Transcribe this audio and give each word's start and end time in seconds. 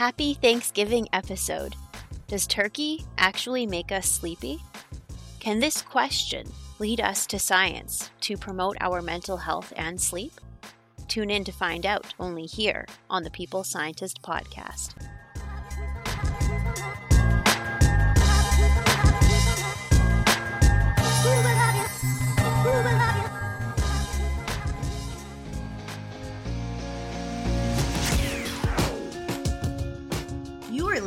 Happy 0.00 0.32
Thanksgiving 0.32 1.08
episode. 1.12 1.76
Does 2.26 2.46
turkey 2.46 3.04
actually 3.18 3.66
make 3.66 3.92
us 3.92 4.10
sleepy? 4.10 4.58
Can 5.40 5.60
this 5.60 5.82
question 5.82 6.50
lead 6.78 7.02
us 7.02 7.26
to 7.26 7.38
science 7.38 8.08
to 8.22 8.38
promote 8.38 8.78
our 8.80 9.02
mental 9.02 9.36
health 9.36 9.74
and 9.76 10.00
sleep? 10.00 10.32
Tune 11.06 11.28
in 11.28 11.44
to 11.44 11.52
find 11.52 11.84
out 11.84 12.14
only 12.18 12.46
here 12.46 12.86
on 13.10 13.24
the 13.24 13.30
People 13.30 13.62
Scientist 13.62 14.22
podcast. 14.22 14.94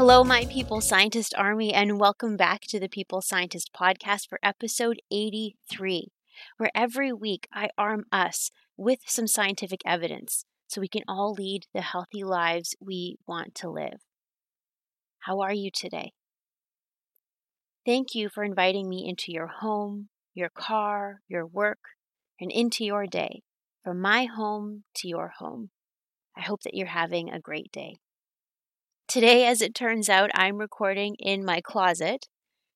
Hello, 0.00 0.24
my 0.24 0.46
People 0.46 0.80
Scientist 0.80 1.34
Army, 1.36 1.74
and 1.74 2.00
welcome 2.00 2.34
back 2.34 2.62
to 2.62 2.80
the 2.80 2.88
People 2.88 3.20
Scientist 3.20 3.70
Podcast 3.78 4.30
for 4.30 4.38
episode 4.42 4.98
83, 5.12 6.08
where 6.56 6.70
every 6.74 7.12
week 7.12 7.46
I 7.52 7.68
arm 7.76 8.04
us 8.10 8.50
with 8.78 9.00
some 9.04 9.26
scientific 9.26 9.82
evidence 9.84 10.46
so 10.68 10.80
we 10.80 10.88
can 10.88 11.02
all 11.06 11.34
lead 11.34 11.66
the 11.74 11.82
healthy 11.82 12.24
lives 12.24 12.74
we 12.80 13.18
want 13.26 13.54
to 13.56 13.68
live. 13.68 14.00
How 15.26 15.40
are 15.40 15.52
you 15.52 15.70
today? 15.70 16.12
Thank 17.84 18.14
you 18.14 18.30
for 18.30 18.42
inviting 18.42 18.88
me 18.88 19.06
into 19.06 19.32
your 19.32 19.48
home, 19.48 20.08
your 20.32 20.48
car, 20.48 21.20
your 21.28 21.46
work, 21.46 21.80
and 22.40 22.50
into 22.50 22.86
your 22.86 23.06
day, 23.06 23.42
from 23.84 24.00
my 24.00 24.24
home 24.24 24.84
to 24.94 25.08
your 25.08 25.32
home. 25.40 25.68
I 26.34 26.40
hope 26.40 26.62
that 26.62 26.72
you're 26.72 26.86
having 26.86 27.28
a 27.28 27.38
great 27.38 27.70
day. 27.70 27.96
Today, 29.10 29.44
as 29.44 29.60
it 29.60 29.74
turns 29.74 30.08
out, 30.08 30.30
I'm 30.34 30.58
recording 30.58 31.16
in 31.18 31.44
my 31.44 31.60
closet. 31.60 32.28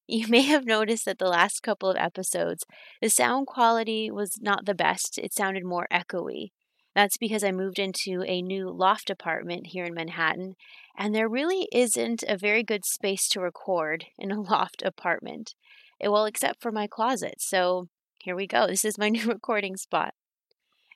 You 0.09 0.27
may 0.29 0.43
have 0.43 0.67
noticed 0.67 1.05
that 1.05 1.21
the 1.21 1.29
last 1.29 1.63
couple 1.63 1.89
of 1.89 1.97
episodes, 1.97 2.65
the 3.01 3.09
sound 3.09 3.47
quality 3.47 4.11
was 4.11 4.41
not 4.41 4.67
the 4.67 4.75
best. 4.75 5.17
It 5.17 5.33
sounded 5.33 5.65
more 5.65 5.87
echoey. 5.93 6.49
That's 6.93 7.17
because 7.19 7.45
I 7.45 7.53
moved 7.53 7.79
into 7.79 8.25
a 8.27 8.43
new 8.43 8.69
loft 8.69 9.11
apartment 9.11 9.69
here 9.69 9.85
in 9.85 9.95
Manhattan, 9.95 10.57
and 10.99 11.15
there 11.15 11.29
really 11.29 11.69
isn't 11.71 12.25
a 12.27 12.37
very 12.37 12.65
good 12.65 12.85
space 12.85 13.29
to 13.29 13.41
record 13.41 14.07
in 14.19 14.33
a 14.33 14.41
loft 14.51 14.83
apartment. 14.83 15.55
Eh, 16.01 16.09
well, 16.09 16.25
except 16.25 16.61
for 16.61 16.73
my 16.73 16.89
closet. 16.89 17.37
So 17.39 17.87
here 18.19 18.35
we 18.35 18.49
go. 18.49 18.67
This 18.67 18.85
is 18.85 18.99
my 18.99 19.09
new 19.09 19.29
recording 19.29 19.77
spot. 19.77 20.15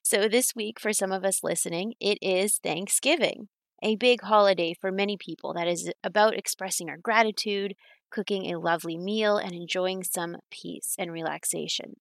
So, 0.03 0.27
this 0.27 0.56
week, 0.56 0.81
for 0.81 0.92
some 0.92 1.12
of 1.12 1.25
us 1.25 1.44
listening, 1.44 1.94
it 2.00 2.19
is 2.20 2.59
Thanksgiving 2.61 3.48
a 3.83 3.97
big 3.97 4.22
holiday 4.22 4.75
for 4.81 4.91
many 4.91 5.16
people 5.16 5.55
that 5.55 5.69
is 5.69 5.91
about 6.03 6.37
expressing 6.37 6.89
our 6.89 6.97
gratitude, 6.97 7.75
cooking 8.11 8.47
a 8.47 8.59
lovely 8.59 8.99
meal, 8.99 9.37
and 9.37 9.53
enjoying 9.53 10.03
some 10.03 10.37
peace 10.50 10.94
and 10.99 11.12
relaxation. 11.12 11.94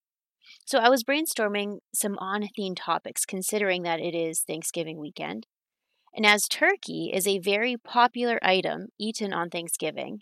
So 0.66 0.80
I 0.80 0.90
was 0.90 1.04
brainstorming 1.04 1.80
some 1.94 2.18
on 2.20 2.48
theme 2.56 2.76
topics 2.76 3.26
considering 3.26 3.84
that 3.84 4.00
it 4.00 4.16
is 4.16 4.42
Thanksgiving 4.42 4.98
weekend. 4.98 5.46
And 6.16 6.26
as 6.26 6.48
turkey 6.48 7.12
is 7.14 7.28
a 7.28 7.40
very 7.40 7.78
popular 7.78 8.40
item 8.42 8.88
eaten 9.00 9.34
on 9.34 9.50
Thanksgiving, 9.50 10.22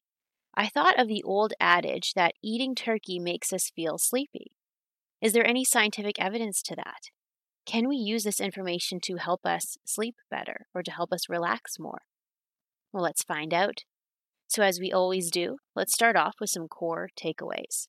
I 0.55 0.67
thought 0.67 0.99
of 0.99 1.07
the 1.07 1.23
old 1.23 1.53
adage 1.59 2.13
that 2.15 2.33
eating 2.43 2.75
turkey 2.75 3.19
makes 3.19 3.53
us 3.53 3.71
feel 3.75 3.97
sleepy. 3.97 4.51
Is 5.21 5.33
there 5.33 5.45
any 5.47 5.63
scientific 5.63 6.19
evidence 6.19 6.61
to 6.63 6.75
that? 6.75 7.09
Can 7.65 7.89
we 7.89 7.95
use 7.95 8.23
this 8.23 8.39
information 8.39 8.99
to 9.01 9.15
help 9.15 9.43
us 9.43 9.77
sleep 9.83 10.17
better 10.29 10.67
or 10.75 10.83
to 10.83 10.91
help 10.91 11.11
us 11.11 11.27
relax 11.27 11.79
more? 11.79 12.03
Well, 12.93 13.03
let's 13.03 13.23
find 13.23 13.55
out. 13.55 13.85
So, 14.47 14.61
as 14.61 14.79
we 14.79 14.91
always 14.91 15.31
do, 15.31 15.57
let's 15.75 15.91
start 15.91 16.15
off 16.15 16.35
with 16.39 16.51
some 16.51 16.67
core 16.67 17.09
takeaways. 17.19 17.87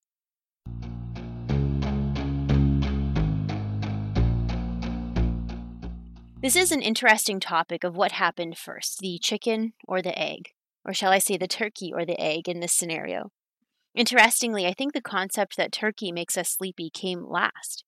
This 6.41 6.57
is 6.57 6.73
an 6.73 6.81
interesting 6.81 7.39
topic 7.39 7.85
of 7.85 7.97
what 7.97 8.13
happened 8.13 8.57
first 8.57 9.01
the 9.01 9.19
chicken 9.19 9.75
or 9.87 10.01
the 10.01 10.19
egg, 10.19 10.53
or 10.87 10.95
shall 10.95 11.13
I 11.13 11.19
say 11.19 11.37
the 11.37 11.47
turkey 11.47 11.93
or 11.93 12.07
the 12.07 12.19
egg 12.19 12.49
in 12.49 12.61
this 12.61 12.73
scenario. 12.73 13.31
Interestingly, 13.95 14.67
I 14.67 14.73
think 14.73 14.95
the 14.95 15.03
concept 15.03 15.59
that 15.59 15.73
turkey 15.73 16.13
makes 16.13 16.39
us 16.39 16.49
sleepy 16.49 16.89
came 16.89 17.27
last 17.29 17.85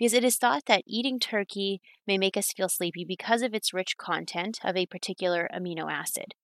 because 0.00 0.14
it 0.14 0.24
is 0.24 0.36
thought 0.36 0.64
that 0.64 0.82
eating 0.86 1.20
turkey 1.20 1.82
may 2.06 2.16
make 2.16 2.34
us 2.34 2.52
feel 2.52 2.70
sleepy 2.70 3.04
because 3.04 3.42
of 3.42 3.52
its 3.52 3.74
rich 3.74 3.98
content 3.98 4.58
of 4.64 4.74
a 4.74 4.86
particular 4.86 5.46
amino 5.54 5.92
acid. 5.92 6.34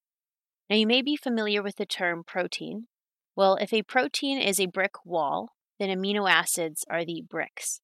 Now, 0.69 0.77
you 0.77 0.87
may 0.87 1.01
be 1.01 1.17
familiar 1.17 1.63
with 1.63 1.77
the 1.77 1.87
term 1.87 2.23
protein. 2.23 2.89
Well, 3.35 3.57
if 3.57 3.73
a 3.73 3.83
protein 3.83 4.39
is 4.39 4.61
a 4.61 4.67
brick 4.67 5.07
wall, 5.07 5.55
then 5.79 5.89
amino 5.89 6.31
acids 6.31 6.85
are 6.91 7.03
the 7.03 7.25
bricks. 7.27 7.81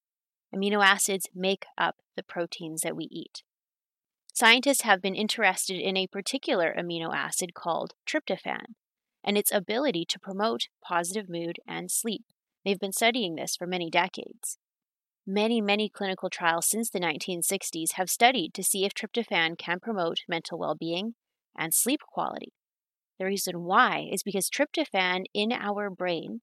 Amino 0.55 0.85
acids 0.85 1.27
make 1.35 1.65
up 1.79 1.97
the 2.17 2.23
proteins 2.23 2.83
that 2.83 2.97
we 2.97 3.05
eat. 3.11 3.43
Scientists 4.35 4.83
have 4.83 5.01
been 5.01 5.15
interested 5.15 5.81
in 5.81 5.97
a 5.97 6.07
particular 6.07 6.75
amino 6.79 7.15
acid 7.15 7.55
called 7.55 7.95
tryptophan 8.07 8.75
and 9.25 9.39
its 9.39 9.51
ability 9.51 10.05
to 10.11 10.21
promote 10.21 10.69
positive 10.85 11.31
mood 11.31 11.61
and 11.67 11.91
sleep. 11.91 12.25
They've 12.63 12.79
been 12.79 12.93
studying 12.93 13.37
this 13.37 13.57
for 13.57 13.67
many 13.67 13.89
decades. 13.89 14.59
Many, 15.27 15.61
many 15.61 15.89
clinical 15.89 16.29
trials 16.29 16.69
since 16.69 16.91
the 16.91 16.99
1960s 16.99 17.93
have 17.93 18.11
studied 18.11 18.55
to 18.55 18.65
see 18.65 18.85
if 18.85 18.93
tryptophan 18.93 19.57
can 19.57 19.79
promote 19.79 20.19
mental 20.29 20.59
well 20.59 20.75
being 20.75 21.15
and 21.57 21.73
sleep 21.73 22.01
quality. 22.01 22.53
The 23.21 23.27
reason 23.27 23.63
why 23.63 24.09
is 24.11 24.25
because 24.25 24.51
tryptophan 24.51 25.27
in 25.33 25.53
our 25.53 25.91
brain 25.91 26.41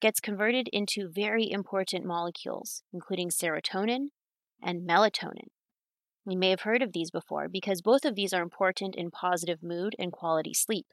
gets 0.00 0.18
converted 0.18 0.68
into 0.72 1.08
very 1.08 1.48
important 1.48 2.04
molecules, 2.04 2.82
including 2.92 3.30
serotonin 3.30 4.08
and 4.60 4.88
melatonin. 4.88 5.50
You 6.26 6.36
may 6.36 6.50
have 6.50 6.62
heard 6.62 6.82
of 6.82 6.92
these 6.92 7.12
before 7.12 7.48
because 7.48 7.80
both 7.80 8.04
of 8.04 8.16
these 8.16 8.32
are 8.32 8.42
important 8.42 8.96
in 8.96 9.12
positive 9.12 9.62
mood 9.62 9.94
and 10.00 10.10
quality 10.10 10.52
sleep. 10.52 10.86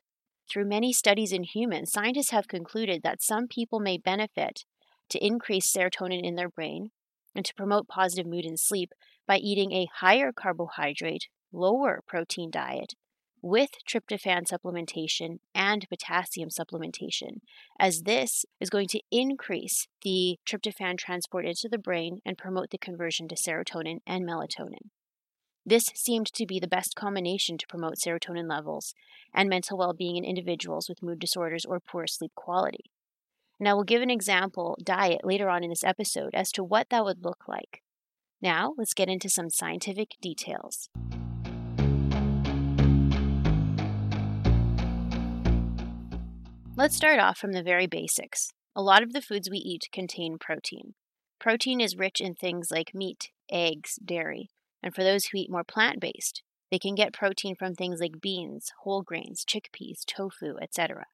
Through 0.47 0.65
many 0.65 0.93
studies 0.93 1.31
in 1.31 1.45
humans, 1.45 1.91
scientists 1.91 2.29
have 2.29 2.47
concluded 2.47 3.01
that 3.01 3.23
some 3.23 3.47
people 3.47 3.79
may 3.79 3.97
benefit 3.97 4.65
to 5.09 5.25
increase 5.25 5.71
serotonin 5.71 6.21
in 6.23 6.35
their 6.35 6.49
brain 6.49 6.91
and 7.35 7.45
to 7.45 7.53
promote 7.53 7.87
positive 7.87 8.25
mood 8.25 8.45
and 8.45 8.59
sleep 8.59 8.91
by 9.27 9.37
eating 9.37 9.71
a 9.71 9.89
higher 9.99 10.31
carbohydrate, 10.31 11.27
lower 11.51 12.01
protein 12.07 12.51
diet 12.51 12.93
with 13.43 13.71
tryptophan 13.85 14.43
supplementation 14.49 15.39
and 15.53 15.85
potassium 15.89 16.49
supplementation, 16.49 17.41
as 17.77 18.03
this 18.03 18.45
is 18.61 18.69
going 18.69 18.87
to 18.87 19.01
increase 19.11 19.87
the 20.01 20.37
tryptophan 20.47 20.97
transport 20.97 21.45
into 21.45 21.67
the 21.69 21.77
brain 21.77 22.19
and 22.25 22.37
promote 22.37 22.69
the 22.71 22.77
conversion 22.77 23.27
to 23.27 23.35
serotonin 23.35 23.97
and 24.07 24.25
melatonin. 24.25 24.89
This 25.65 25.83
seemed 25.93 26.27
to 26.33 26.45
be 26.45 26.59
the 26.59 26.67
best 26.69 26.95
combination 26.95 27.57
to 27.57 27.67
promote 27.67 27.95
serotonin 27.95 28.49
levels 28.49 28.93
and 29.33 29.49
mental 29.49 29.77
well 29.77 29.93
being 29.93 30.15
in 30.15 30.23
individuals 30.23 30.87
with 30.87 31.03
mood 31.03 31.19
disorders 31.19 31.65
or 31.65 31.81
poor 31.81 32.07
sleep 32.07 32.31
quality. 32.35 32.91
And 33.63 33.69
I 33.69 33.75
will 33.75 33.85
give 33.85 34.01
an 34.01 34.09
example 34.09 34.77
diet 34.83 35.21
later 35.23 35.47
on 35.47 35.63
in 35.63 35.69
this 35.69 35.85
episode 35.85 36.35
as 36.35 36.51
to 36.51 36.65
what 36.65 36.89
that 36.89 37.05
would 37.05 37.23
look 37.23 37.47
like. 37.47 37.81
Now, 38.41 38.73
let's 38.77 38.93
get 38.93 39.07
into 39.07 39.29
some 39.29 39.49
scientific 39.49 40.17
details. 40.21 40.89
Let's 46.75 46.97
start 46.97 47.21
off 47.21 47.37
from 47.37 47.53
the 47.53 47.63
very 47.63 47.87
basics. 47.87 48.51
A 48.75 48.81
lot 48.81 49.01
of 49.01 49.13
the 49.13 49.21
foods 49.21 49.49
we 49.49 49.59
eat 49.59 49.87
contain 49.93 50.37
protein. 50.37 50.95
Protein 51.39 51.79
is 51.79 51.95
rich 51.95 52.19
in 52.19 52.33
things 52.33 52.69
like 52.69 52.93
meat, 52.93 53.31
eggs, 53.49 53.97
dairy, 54.03 54.49
and 54.83 54.93
for 54.93 55.05
those 55.05 55.27
who 55.27 55.37
eat 55.37 55.49
more 55.49 55.63
plant 55.63 56.01
based, 56.01 56.43
they 56.69 56.79
can 56.79 56.95
get 56.95 57.13
protein 57.13 57.55
from 57.55 57.75
things 57.75 58.01
like 58.01 58.19
beans, 58.19 58.73
whole 58.81 59.03
grains, 59.03 59.45
chickpeas, 59.45 60.03
tofu, 60.05 60.57
etc. 60.61 61.05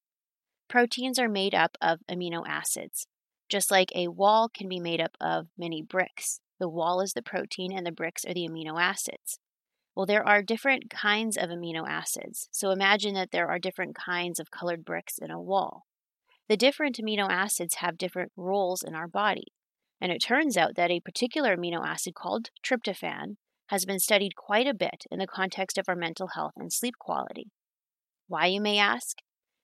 Proteins 0.70 1.18
are 1.18 1.28
made 1.28 1.56
up 1.56 1.78
of 1.82 2.00
amino 2.10 2.44
acids. 2.48 3.08
Just 3.50 3.72
like 3.72 3.92
a 3.96 4.10
wall 4.10 4.48
can 4.48 4.70
be 4.70 4.80
made 4.80 5.02
up 5.02 5.18
of 5.20 5.48
many 5.58 5.82
bricks, 5.82 6.40
the 6.60 6.70
wall 6.70 7.02
is 7.02 7.14
the 7.14 7.24
protein 7.24 7.72
and 7.76 7.88
the 7.88 7.92
bricks 7.92 8.24
are 8.24 8.34
the 8.36 8.48
amino 8.48 8.80
acids. 8.80 9.40
Well, 9.96 10.06
there 10.06 10.26
are 10.26 10.44
different 10.44 10.92
kinds 10.92 11.36
of 11.36 11.50
amino 11.50 11.90
acids. 11.90 12.48
So 12.52 12.70
imagine 12.70 13.16
that 13.16 13.32
there 13.32 13.50
are 13.50 13.58
different 13.58 13.96
kinds 13.96 14.40
of 14.40 14.52
colored 14.52 14.86
bricks 14.86 15.18
in 15.18 15.32
a 15.32 15.42
wall. 15.42 15.88
The 16.48 16.56
different 16.56 16.98
amino 16.98 17.28
acids 17.28 17.76
have 17.76 17.98
different 17.98 18.32
roles 18.38 18.84
in 18.84 18.94
our 18.94 19.08
body. 19.08 19.48
And 20.00 20.12
it 20.12 20.20
turns 20.20 20.56
out 20.56 20.76
that 20.76 20.92
a 20.92 21.00
particular 21.00 21.58
amino 21.58 21.84
acid 21.84 22.14
called 22.14 22.52
tryptophan 22.64 23.38
has 23.70 23.86
been 23.86 24.00
studied 24.00 24.36
quite 24.36 24.68
a 24.68 24.74
bit 24.74 25.06
in 25.12 25.20
the 25.20 25.28
context 25.28 25.78
of 25.78 25.86
our 25.88 25.96
mental 25.96 26.30
health 26.36 26.54
and 26.56 26.72
sleep 26.72 26.96
quality. 27.00 27.48
Why, 28.28 28.46
you 28.46 28.62
may 28.62 28.78
ask? 28.78 29.18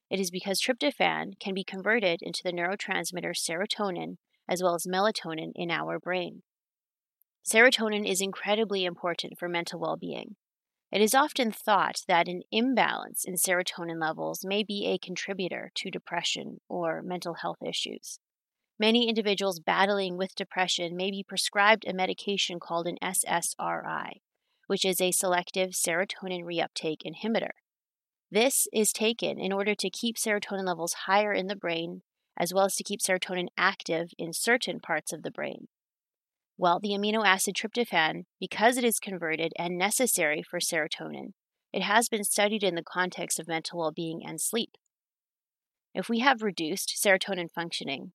It 0.10 0.20
is 0.20 0.32
because 0.32 0.62
tryptophan 0.62 1.40
can 1.40 1.54
be 1.54 1.64
converted 1.64 2.20
into 2.22 2.42
the 2.44 2.54
neurotransmitter 2.54 3.34
serotonin 3.36 4.18
as 4.48 4.62
well 4.62 4.76
as 4.76 4.86
melatonin 4.86 5.52
in 5.56 5.72
our 5.72 6.00
brain. 6.00 6.44
Serotonin 7.46 8.08
is 8.10 8.22
incredibly 8.22 8.86
important 8.86 9.38
for 9.38 9.50
mental 9.50 9.80
well 9.80 9.98
being. 9.98 10.36
It 10.92 11.02
is 11.02 11.16
often 11.16 11.52
thought 11.52 12.02
that 12.08 12.28
an 12.28 12.44
imbalance 12.52 13.26
in 13.26 13.36
serotonin 13.36 14.00
levels 14.00 14.46
may 14.46 14.64
be 14.64 14.86
a 14.86 14.98
contributor 14.98 15.72
to 15.76 15.92
depression 15.92 16.60
or 16.70 17.02
mental 17.02 17.36
health 17.36 17.58
issues. 17.68 18.20
Many 18.80 19.08
individuals 19.08 19.60
battling 19.60 20.18
with 20.18 20.36
depression 20.36 20.96
may 20.96 21.10
be 21.10 21.26
prescribed 21.28 21.86
a 21.88 21.94
medication 21.94 22.60
called 22.60 22.88
an 22.88 22.98
SSRI, 23.02 24.22
which 24.68 24.86
is 24.86 25.02
a 25.02 25.12
selective 25.12 25.72
serotonin 25.72 26.44
reuptake 26.44 27.02
inhibitor. 27.06 27.52
This 28.32 28.68
is 28.74 28.92
taken 28.92 29.40
in 29.40 29.52
order 29.52 29.76
to 29.76 29.90
keep 29.90 30.18
serotonin 30.18 30.66
levels 30.66 30.94
higher 31.06 31.32
in 31.32 31.48
the 31.48 31.56
brain, 31.56 32.02
as 32.38 32.54
well 32.54 32.66
as 32.66 32.76
to 32.76 32.84
keep 32.84 33.00
serotonin 33.00 33.48
active 33.58 34.10
in 34.18 34.34
certain 34.34 34.80
parts 34.80 35.14
of 35.14 35.24
the 35.24 35.32
brain. 35.32 35.68
Well, 36.58 36.80
the 36.80 36.90
amino 36.90 37.26
acid 37.26 37.56
tryptophan, 37.56 38.24
because 38.40 38.78
it 38.78 38.84
is 38.84 39.00
converted 39.00 39.52
and 39.60 39.78
necessary 39.78 40.42
for 40.42 40.60
serotonin, 40.60 41.34
it 41.74 41.82
has 41.82 42.08
been 42.08 42.24
studied 42.24 42.64
in 42.64 42.76
the 42.76 42.84
context 42.84 43.40
of 43.40 43.48
mental 43.48 43.80
well 43.80 43.92
being 43.92 44.22
and 44.26 44.40
sleep. 44.40 44.72
If 45.94 46.10
we 46.10 46.20
have 46.20 46.42
reduced 46.42 46.98
serotonin 47.02 47.52
functioning, 47.54 48.14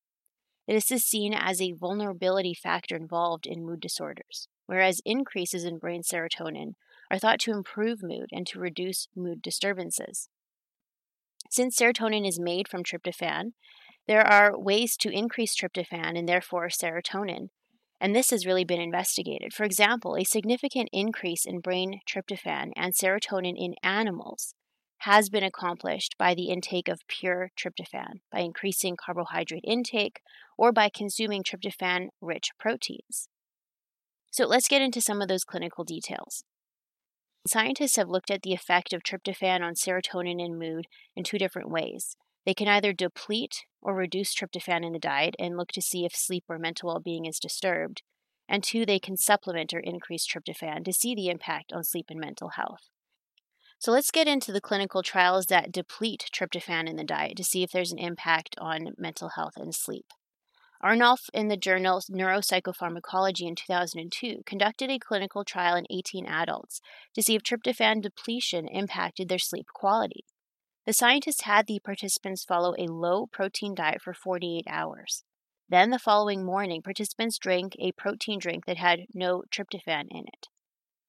this 0.67 0.91
is 0.91 1.03
seen 1.03 1.33
as 1.33 1.61
a 1.61 1.73
vulnerability 1.73 2.53
factor 2.53 2.95
involved 2.95 3.45
in 3.45 3.65
mood 3.65 3.79
disorders, 3.79 4.47
whereas 4.65 5.01
increases 5.05 5.63
in 5.63 5.77
brain 5.77 6.01
serotonin 6.01 6.73
are 7.11 7.19
thought 7.19 7.39
to 7.41 7.51
improve 7.51 8.01
mood 8.01 8.29
and 8.31 8.47
to 8.47 8.59
reduce 8.59 9.09
mood 9.15 9.41
disturbances. 9.41 10.29
Since 11.49 11.77
serotonin 11.77 12.25
is 12.25 12.39
made 12.39 12.69
from 12.69 12.83
tryptophan, 12.83 13.51
there 14.07 14.25
are 14.25 14.57
ways 14.57 14.95
to 14.97 15.11
increase 15.11 15.55
tryptophan 15.55 16.17
and 16.17 16.27
therefore 16.27 16.69
serotonin, 16.69 17.49
and 17.99 18.15
this 18.15 18.29
has 18.29 18.45
really 18.45 18.63
been 18.63 18.79
investigated. 18.79 19.53
For 19.53 19.65
example, 19.65 20.15
a 20.15 20.23
significant 20.23 20.89
increase 20.93 21.45
in 21.45 21.59
brain 21.59 21.99
tryptophan 22.09 22.71
and 22.77 22.93
serotonin 22.93 23.55
in 23.57 23.75
animals 23.83 24.55
has 24.99 25.29
been 25.29 25.43
accomplished 25.43 26.15
by 26.17 26.33
the 26.33 26.49
intake 26.49 26.87
of 26.87 27.01
pure 27.07 27.49
tryptophan, 27.59 28.21
by 28.31 28.39
increasing 28.39 28.95
carbohydrate 28.95 29.65
intake, 29.67 30.21
or 30.57 30.71
by 30.71 30.89
consuming 30.89 31.43
tryptophan 31.43 32.07
rich 32.21 32.51
proteins. 32.57 33.27
So 34.31 34.45
let's 34.45 34.69
get 34.69 34.81
into 34.81 35.01
some 35.01 35.21
of 35.21 35.27
those 35.27 35.43
clinical 35.43 35.83
details. 35.83 36.45
Scientists 37.47 37.95
have 37.95 38.09
looked 38.09 38.29
at 38.29 38.43
the 38.43 38.53
effect 38.53 38.93
of 38.93 39.01
tryptophan 39.01 39.61
on 39.61 39.73
serotonin 39.73 40.43
and 40.43 40.59
mood 40.59 40.85
in 41.15 41.23
two 41.23 41.39
different 41.39 41.69
ways. 41.69 42.15
They 42.45 42.53
can 42.53 42.67
either 42.67 42.93
deplete 42.93 43.65
or 43.81 43.95
reduce 43.95 44.35
tryptophan 44.35 44.85
in 44.85 44.93
the 44.93 44.99
diet 44.99 45.35
and 45.39 45.57
look 45.57 45.71
to 45.71 45.81
see 45.81 46.05
if 46.05 46.15
sleep 46.15 46.43
or 46.47 46.59
mental 46.59 46.89
well 46.89 46.99
being 46.99 47.25
is 47.25 47.39
disturbed. 47.39 48.03
And 48.47 48.63
two, 48.63 48.85
they 48.85 48.99
can 48.99 49.17
supplement 49.17 49.73
or 49.73 49.79
increase 49.79 50.27
tryptophan 50.27 50.85
to 50.85 50.93
see 50.93 51.15
the 51.15 51.29
impact 51.29 51.71
on 51.73 51.83
sleep 51.83 52.07
and 52.09 52.19
mental 52.19 52.49
health. 52.49 52.89
So 53.79 53.91
let's 53.91 54.11
get 54.11 54.27
into 54.27 54.51
the 54.51 54.61
clinical 54.61 55.01
trials 55.01 55.47
that 55.47 55.71
deplete 55.71 56.29
tryptophan 56.31 56.87
in 56.87 56.97
the 56.97 57.03
diet 57.03 57.37
to 57.37 57.43
see 57.43 57.63
if 57.63 57.71
there's 57.71 57.91
an 57.91 57.97
impact 57.97 58.55
on 58.59 58.93
mental 58.97 59.29
health 59.29 59.53
and 59.55 59.73
sleep. 59.73 60.05
Arnulf 60.83 61.29
in 61.33 61.47
the 61.47 61.57
journal 61.57 62.01
Neuropsychopharmacology 62.11 63.47
in 63.47 63.55
2002 63.55 64.41
conducted 64.45 64.89
a 64.89 64.97
clinical 64.97 65.45
trial 65.45 65.75
in 65.75 65.85
18 65.89 66.25
adults 66.25 66.81
to 67.13 67.21
see 67.21 67.35
if 67.35 67.43
tryptophan 67.43 68.01
depletion 68.01 68.67
impacted 68.67 69.29
their 69.29 69.39
sleep 69.39 69.67
quality. 69.73 70.25
The 70.85 70.93
scientists 70.93 71.41
had 71.41 71.67
the 71.67 71.79
participants 71.79 72.43
follow 72.43 72.73
a 72.77 72.91
low 72.91 73.27
protein 73.27 73.75
diet 73.75 74.01
for 74.01 74.13
48 74.13 74.65
hours. 74.67 75.23
Then, 75.69 75.91
the 75.91 75.99
following 75.99 76.43
morning, 76.43 76.81
participants 76.81 77.37
drank 77.37 77.75
a 77.79 77.91
protein 77.91 78.39
drink 78.39 78.65
that 78.65 78.77
had 78.77 79.01
no 79.13 79.43
tryptophan 79.51 80.07
in 80.09 80.25
it. 80.27 80.47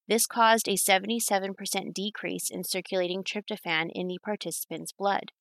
This 0.07 0.27
caused 0.27 0.69
a 0.69 0.73
77% 0.73 1.95
decrease 1.95 2.51
in 2.51 2.63
circulating 2.63 3.25
tryptophan 3.25 3.91
in 3.93 4.09
the 4.09 4.19
participants' 4.23 4.93
blood. 4.93 5.33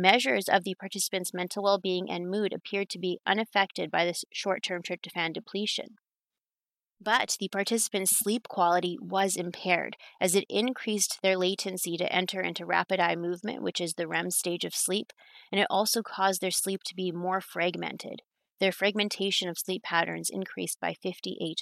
Measures 0.00 0.48
of 0.48 0.62
the 0.62 0.76
participants' 0.76 1.34
mental 1.34 1.64
well 1.64 1.76
being 1.76 2.08
and 2.08 2.30
mood 2.30 2.52
appeared 2.52 2.88
to 2.88 3.00
be 3.00 3.18
unaffected 3.26 3.90
by 3.90 4.04
this 4.04 4.24
short 4.32 4.62
term 4.62 4.80
tryptophan 4.80 5.32
depletion. 5.32 5.96
But 7.00 7.36
the 7.40 7.48
participants' 7.48 8.16
sleep 8.16 8.46
quality 8.46 8.96
was 9.00 9.34
impaired 9.34 9.96
as 10.20 10.36
it 10.36 10.44
increased 10.48 11.18
their 11.20 11.36
latency 11.36 11.96
to 11.96 12.12
enter 12.12 12.40
into 12.40 12.64
rapid 12.64 13.00
eye 13.00 13.16
movement, 13.16 13.60
which 13.60 13.80
is 13.80 13.94
the 13.94 14.06
REM 14.06 14.30
stage 14.30 14.64
of 14.64 14.72
sleep, 14.72 15.12
and 15.50 15.60
it 15.60 15.66
also 15.68 16.00
caused 16.04 16.40
their 16.40 16.52
sleep 16.52 16.84
to 16.84 16.94
be 16.94 17.10
more 17.10 17.40
fragmented. 17.40 18.22
Their 18.60 18.70
fragmentation 18.70 19.48
of 19.48 19.58
sleep 19.58 19.82
patterns 19.82 20.30
increased 20.30 20.78
by 20.80 20.94
58%. 21.04 21.56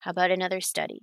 How 0.00 0.10
about 0.10 0.30
another 0.30 0.62
study? 0.62 1.02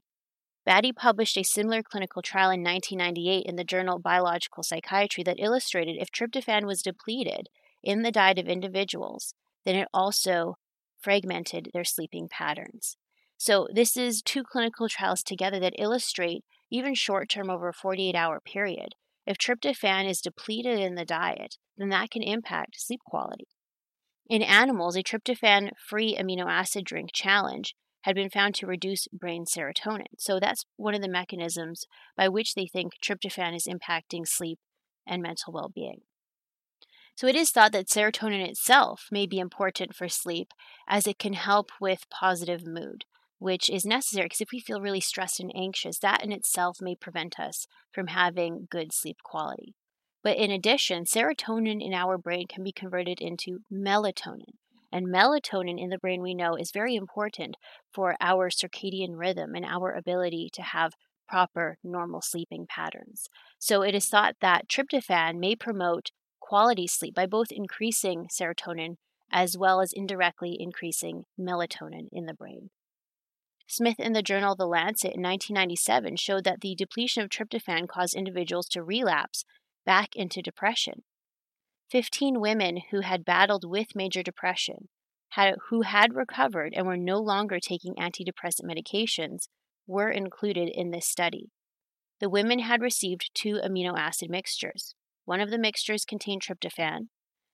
Bhatti 0.68 0.96
published 0.96 1.38
a 1.38 1.44
similar 1.44 1.84
clinical 1.84 2.22
trial 2.22 2.50
in 2.50 2.64
1998 2.64 3.46
in 3.46 3.56
the 3.58 3.64
journal 3.64 4.00
Biological 4.00 4.64
Psychiatry 4.64 5.24
that 5.24 5.40
illustrated 5.40 5.98
if 6.00 6.10
tryptophan 6.10 6.66
was 6.66 6.82
depleted 6.82 7.50
in 7.84 8.02
the 8.02 8.12
diet 8.12 8.40
of 8.40 8.48
individuals, 8.48 9.34
then 9.66 9.76
it 9.76 9.90
also 9.94 10.56
fragmented 11.00 11.70
their 11.74 11.84
sleeping 11.84 12.30
patterns. 12.30 12.96
So, 13.38 13.68
this 13.74 13.98
is 13.98 14.22
two 14.22 14.44
clinical 14.44 14.88
trials 14.88 15.22
together 15.22 15.60
that 15.60 15.74
illustrate, 15.78 16.46
even 16.72 16.96
short 16.96 17.28
term 17.28 17.50
over 17.50 17.68
a 17.68 17.74
48 17.74 18.16
hour 18.16 18.40
period, 18.40 18.96
if 19.26 19.38
tryptophan 19.38 20.10
is 20.10 20.22
depleted 20.22 20.80
in 20.80 20.96
the 20.96 21.06
diet, 21.06 21.58
then 21.78 21.90
that 21.90 22.12
can 22.12 22.22
impact 22.22 22.80
sleep 22.80 23.02
quality. 23.06 23.48
In 24.30 24.42
animals, 24.42 24.96
a 24.96 25.04
tryptophan 25.04 25.72
free 25.78 26.16
amino 26.16 26.50
acid 26.50 26.86
drink 26.86 27.12
challenge 27.14 27.76
had 28.04 28.16
been 28.16 28.30
found 28.30 28.56
to 28.56 28.68
reduce 28.68 29.08
brain 29.08 29.46
serotonin. 29.46 30.16
So 30.18 30.40
that's 30.40 30.66
one 30.78 30.94
of 30.94 31.02
the 31.02 31.10
mechanisms 31.10 31.86
by 32.16 32.30
which 32.30 32.54
they 32.54 32.68
think 32.68 32.94
tryptophan 33.02 33.56
is 33.56 33.68
impacting 33.68 34.28
sleep 34.28 34.60
and 35.08 35.22
mental 35.22 35.52
well 35.54 35.72
being. 35.74 36.02
So 37.16 37.28
it 37.28 37.36
is 37.36 37.52
thought 37.52 37.72
that 37.74 37.88
serotonin 37.88 38.48
itself 38.48 39.08
may 39.12 39.26
be 39.28 39.40
important 39.40 39.96
for 39.96 40.10
sleep 40.10 40.50
as 40.88 41.06
it 41.08 41.20
can 41.20 41.34
help 41.34 41.70
with 41.80 42.10
positive 42.10 42.66
mood, 42.66 43.06
which 43.40 43.70
is 43.70 43.86
necessary 43.86 44.26
because 44.26 44.42
if 44.42 44.52
we 44.52 44.60
feel 44.60 44.82
really 44.82 45.02
stressed 45.02 45.40
and 45.40 45.52
anxious, 45.56 46.00
that 46.00 46.24
in 46.24 46.32
itself 46.32 46.80
may 46.82 46.96
prevent 46.96 47.40
us 47.40 47.68
from 47.92 48.08
having 48.08 48.68
good 48.70 48.92
sleep 48.92 49.18
quality. 49.24 49.76
But 50.24 50.38
in 50.38 50.52
addition, 50.52 51.04
serotonin 51.04 51.86
in 51.86 51.94
our 51.94 52.18
brain 52.18 52.48
can 52.48 52.64
be 52.64 52.72
converted 52.72 53.20
into 53.22 53.60
melatonin. 53.72 54.56
And 54.94 55.08
melatonin 55.08 55.82
in 55.82 55.90
the 55.90 55.98
brain, 55.98 56.22
we 56.22 56.36
know, 56.36 56.56
is 56.56 56.70
very 56.72 56.94
important 56.94 57.58
for 57.92 58.16
our 58.22 58.52
circadian 58.52 59.18
rhythm 59.18 59.56
and 59.56 59.66
our 59.66 59.92
ability 59.92 60.52
to 60.54 60.62
have 60.62 60.94
proper 61.28 61.80
normal 61.84 62.22
sleeping 62.22 62.68
patterns. 62.70 63.28
So 63.58 63.82
it 63.82 63.96
is 63.96 64.08
thought 64.08 64.36
that 64.42 64.70
tryptophan 64.70 65.40
may 65.40 65.56
promote 65.56 66.12
quality 66.40 66.86
sleep 66.86 67.16
by 67.16 67.26
both 67.26 67.48
increasing 67.52 68.28
serotonin 68.28 68.98
as 69.32 69.58
well 69.58 69.82
as 69.82 69.94
indirectly 69.94 70.56
increasing 70.60 71.24
melatonin 71.40 72.08
in 72.12 72.28
the 72.28 72.36
brain. 72.36 72.70
Smith 73.66 74.00
in 74.00 74.14
the 74.14 74.22
journal 74.22 74.56
The 74.56 74.68
Lancet 74.68 75.16
in 75.16 75.24
1997 75.24 76.18
showed 76.18 76.44
that 76.44 76.62
the 76.62 76.76
depletion 76.76 77.24
of 77.24 77.30
tryptophan 77.30 77.88
caused 77.88 78.14
individuals 78.14 78.68
to 78.68 78.84
relapse 78.84 79.44
back 79.88 80.16
into 80.16 80.44
depression. 80.44 81.02
15 81.94 82.42
women 82.42 82.80
who 82.90 83.02
had 83.02 83.24
battled 83.24 83.70
with 83.70 83.96
major 83.96 84.24
depression, 84.24 84.90
had, 85.34 85.54
who 85.70 85.84
had 85.84 86.16
recovered 86.16 86.74
and 86.76 86.88
were 86.88 86.98
no 86.98 87.20
longer 87.20 87.60
taking 87.60 87.94
antidepressant 87.94 88.66
medications, 88.66 89.44
were 89.86 90.10
included 90.10 90.70
in 90.74 90.90
this 90.90 91.08
study. 91.08 91.52
The 92.20 92.32
women 92.32 92.58
had 92.58 92.82
received 92.82 93.30
two 93.36 93.60
amino 93.64 93.96
acid 93.96 94.32
mixtures. 94.32 94.96
One 95.26 95.40
of 95.40 95.52
the 95.52 95.60
mixtures 95.60 96.04
contained 96.04 96.42
tryptophan, 96.42 97.10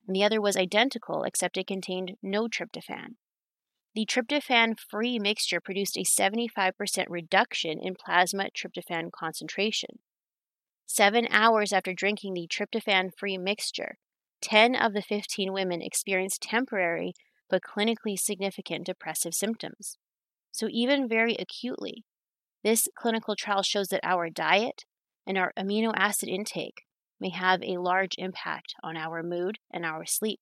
and 0.06 0.16
the 0.16 0.24
other 0.24 0.40
was 0.40 0.56
identical 0.56 1.22
except 1.24 1.58
it 1.58 1.66
contained 1.66 2.12
no 2.22 2.48
tryptophan. 2.48 3.16
The 3.94 4.06
tryptophan 4.06 4.80
free 4.80 5.18
mixture 5.18 5.60
produced 5.60 5.98
a 5.98 6.04
75% 6.04 6.72
reduction 7.10 7.78
in 7.78 7.94
plasma 7.94 8.48
tryptophan 8.56 9.10
concentration. 9.12 9.98
Seven 10.86 11.28
hours 11.30 11.74
after 11.74 11.92
drinking 11.92 12.32
the 12.32 12.48
tryptophan 12.48 13.10
free 13.18 13.36
mixture, 13.36 13.98
10 14.42 14.74
of 14.74 14.92
the 14.92 15.02
15 15.02 15.52
women 15.52 15.82
experienced 15.82 16.42
temporary 16.42 17.14
but 17.48 17.62
clinically 17.62 18.18
significant 18.18 18.86
depressive 18.86 19.34
symptoms. 19.34 19.98
So, 20.52 20.68
even 20.70 21.08
very 21.08 21.36
acutely, 21.36 22.04
This 22.62 22.88
clinical 22.94 23.36
trial 23.36 23.62
shows 23.62 23.88
that 23.88 24.04
our 24.04 24.28
diet 24.28 24.84
and 25.26 25.38
our 25.38 25.52
amino 25.58 25.92
acid 25.96 26.28
intake 26.28 26.82
may 27.18 27.30
have 27.30 27.62
a 27.62 27.78
large 27.78 28.14
impact 28.18 28.74
on 28.82 28.96
our 28.96 29.22
mood 29.22 29.58
and 29.72 29.84
our 29.84 30.04
sleep. 30.04 30.40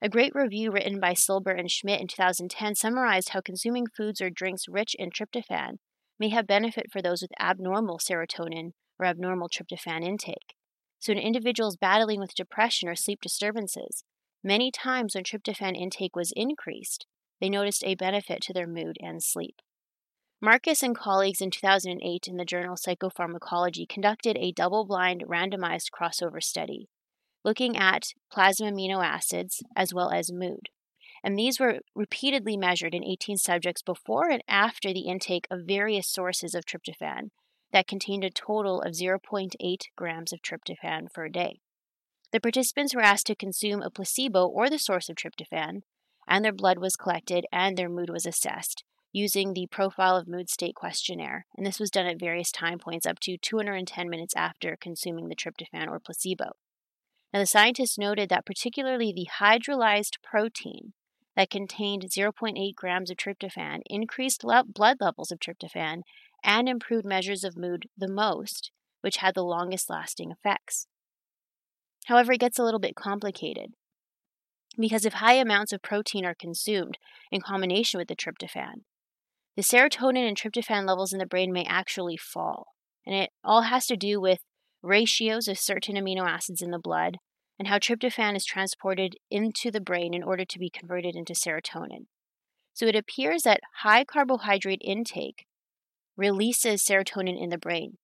A 0.00 0.08
great 0.08 0.34
review 0.34 0.70
written 0.70 1.00
by 1.00 1.14
Silber 1.14 1.50
and 1.50 1.70
Schmitt 1.70 2.00
in 2.00 2.06
2010 2.06 2.74
summarized 2.74 3.30
how 3.30 3.40
consuming 3.40 3.86
foods 3.86 4.20
or 4.20 4.30
drinks 4.30 4.68
rich 4.68 4.94
in 4.98 5.10
tryptophan 5.10 5.78
may 6.18 6.28
have 6.28 6.46
benefit 6.46 6.86
for 6.92 7.02
those 7.02 7.22
with 7.22 7.32
abnormal 7.40 7.98
serotonin 7.98 8.72
or 8.98 9.06
abnormal 9.06 9.48
tryptophan 9.48 10.04
intake. 10.04 10.54
So, 11.00 11.12
in 11.12 11.18
individuals 11.18 11.76
battling 11.76 12.20
with 12.20 12.34
depression 12.34 12.88
or 12.88 12.96
sleep 12.96 13.20
disturbances, 13.20 14.04
many 14.42 14.70
times 14.70 15.14
when 15.14 15.24
tryptophan 15.24 15.76
intake 15.76 16.16
was 16.16 16.32
increased, 16.36 17.06
they 17.40 17.48
noticed 17.48 17.84
a 17.84 17.94
benefit 17.94 18.42
to 18.42 18.52
their 18.52 18.66
mood 18.66 18.96
and 19.00 19.22
sleep. 19.22 19.56
Markus 20.40 20.82
and 20.82 20.96
colleagues 20.96 21.40
in 21.40 21.50
2008 21.50 22.28
in 22.28 22.36
the 22.36 22.44
journal 22.44 22.76
Psychopharmacology 22.76 23.88
conducted 23.88 24.36
a 24.36 24.52
double 24.52 24.84
blind 24.84 25.24
randomized 25.26 25.90
crossover 25.90 26.42
study 26.42 26.88
looking 27.44 27.76
at 27.76 28.12
plasma 28.30 28.70
amino 28.70 29.04
acids 29.04 29.62
as 29.74 29.94
well 29.94 30.10
as 30.10 30.30
mood. 30.30 30.68
And 31.24 31.36
these 31.36 31.58
were 31.58 31.80
repeatedly 31.94 32.56
measured 32.56 32.94
in 32.94 33.04
18 33.04 33.38
subjects 33.38 33.82
before 33.82 34.28
and 34.28 34.42
after 34.46 34.92
the 34.92 35.08
intake 35.08 35.46
of 35.50 35.62
various 35.66 36.06
sources 36.06 36.54
of 36.54 36.64
tryptophan 36.64 37.30
that 37.72 37.86
contained 37.86 38.24
a 38.24 38.30
total 38.30 38.80
of 38.80 38.92
0.8 38.92 39.52
grams 39.96 40.32
of 40.32 40.40
tryptophan 40.42 41.12
per 41.12 41.28
day. 41.28 41.60
The 42.32 42.40
participants 42.40 42.94
were 42.94 43.02
asked 43.02 43.26
to 43.26 43.34
consume 43.34 43.82
a 43.82 43.90
placebo 43.90 44.46
or 44.46 44.68
the 44.68 44.78
source 44.78 45.08
of 45.08 45.16
tryptophan, 45.16 45.82
and 46.26 46.44
their 46.44 46.52
blood 46.52 46.78
was 46.78 46.96
collected 46.96 47.46
and 47.50 47.76
their 47.76 47.88
mood 47.88 48.10
was 48.10 48.26
assessed 48.26 48.84
using 49.12 49.54
the 49.54 49.66
Profile 49.70 50.16
of 50.16 50.28
Mood 50.28 50.50
State 50.50 50.74
questionnaire. 50.74 51.46
And 51.56 51.64
this 51.64 51.80
was 51.80 51.90
done 51.90 52.06
at 52.06 52.20
various 52.20 52.52
time 52.52 52.78
points 52.78 53.06
up 53.06 53.18
to 53.20 53.38
210 53.38 54.08
minutes 54.08 54.34
after 54.36 54.76
consuming 54.78 55.28
the 55.28 55.36
tryptophan 55.36 55.88
or 55.88 55.98
placebo. 55.98 56.52
Now, 57.32 57.40
the 57.40 57.46
scientists 57.46 57.98
noted 57.98 58.28
that 58.28 58.46
particularly 58.46 59.12
the 59.12 59.28
hydrolyzed 59.40 60.22
protein 60.22 60.92
that 61.36 61.50
contained 61.50 62.04
0.8 62.04 62.74
grams 62.74 63.10
of 63.10 63.16
tryptophan 63.16 63.80
increased 63.86 64.42
blood 64.42 65.00
levels 65.00 65.30
of 65.30 65.38
tryptophan 65.38 66.02
and 66.44 66.68
improved 66.68 67.04
measures 67.04 67.44
of 67.44 67.56
mood 67.56 67.86
the 67.96 68.08
most, 68.10 68.70
which 69.00 69.18
had 69.18 69.34
the 69.34 69.42
longest 69.42 69.90
lasting 69.90 70.30
effects. 70.30 70.86
However, 72.06 72.32
it 72.32 72.40
gets 72.40 72.58
a 72.58 72.64
little 72.64 72.80
bit 72.80 72.94
complicated 72.94 73.72
because 74.78 75.04
if 75.04 75.14
high 75.14 75.34
amounts 75.34 75.72
of 75.72 75.82
protein 75.82 76.24
are 76.24 76.34
consumed 76.34 76.98
in 77.30 77.40
combination 77.40 77.98
with 77.98 78.08
the 78.08 78.16
tryptophan, 78.16 78.84
the 79.56 79.62
serotonin 79.62 80.28
and 80.28 80.36
tryptophan 80.36 80.86
levels 80.86 81.12
in 81.12 81.18
the 81.18 81.26
brain 81.26 81.52
may 81.52 81.64
actually 81.64 82.16
fall. 82.16 82.68
And 83.04 83.14
it 83.14 83.30
all 83.42 83.62
has 83.62 83.86
to 83.86 83.96
do 83.96 84.20
with 84.20 84.38
ratios 84.82 85.48
of 85.48 85.58
certain 85.58 85.96
amino 85.96 86.26
acids 86.26 86.62
in 86.62 86.70
the 86.70 86.78
blood, 86.78 87.16
and 87.58 87.66
how 87.66 87.78
tryptophan 87.78 88.36
is 88.36 88.44
transported 88.44 89.16
into 89.30 89.72
the 89.72 89.80
brain 89.80 90.14
in 90.14 90.22
order 90.22 90.44
to 90.44 90.58
be 90.60 90.70
converted 90.70 91.16
into 91.16 91.32
serotonin. 91.32 92.06
So 92.72 92.86
it 92.86 92.94
appears 92.94 93.42
that 93.42 93.60
high 93.82 94.04
carbohydrate 94.04 94.82
intake 94.84 95.46
releases 96.18 96.82
serotonin 96.82 97.40
in 97.40 97.48
the 97.48 97.56
brain, 97.56 97.96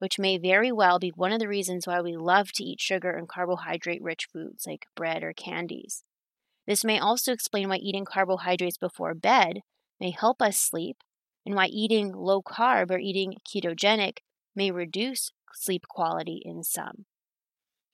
which 0.00 0.18
may 0.18 0.36
very 0.36 0.72
well 0.72 0.98
be 0.98 1.12
one 1.14 1.32
of 1.32 1.38
the 1.38 1.48
reasons 1.48 1.86
why 1.86 2.00
we 2.00 2.16
love 2.16 2.50
to 2.52 2.64
eat 2.64 2.80
sugar 2.80 3.10
and 3.10 3.28
carbohydrate 3.28 4.02
rich 4.02 4.26
foods 4.30 4.66
like 4.66 4.86
bread 4.96 5.22
or 5.22 5.32
candies. 5.32 6.02
This 6.66 6.84
may 6.84 6.98
also 6.98 7.32
explain 7.32 7.68
why 7.68 7.76
eating 7.76 8.04
carbohydrates 8.04 8.76
before 8.76 9.14
bed 9.14 9.60
may 10.00 10.10
help 10.10 10.42
us 10.42 10.60
sleep, 10.60 10.96
and 11.46 11.54
why 11.54 11.66
eating 11.66 12.12
low 12.12 12.42
carb 12.42 12.90
or 12.90 12.98
eating 12.98 13.34
ketogenic 13.48 14.18
may 14.54 14.70
reduce 14.70 15.30
sleep 15.54 15.86
quality 15.88 16.42
in 16.44 16.64
some. 16.64 17.06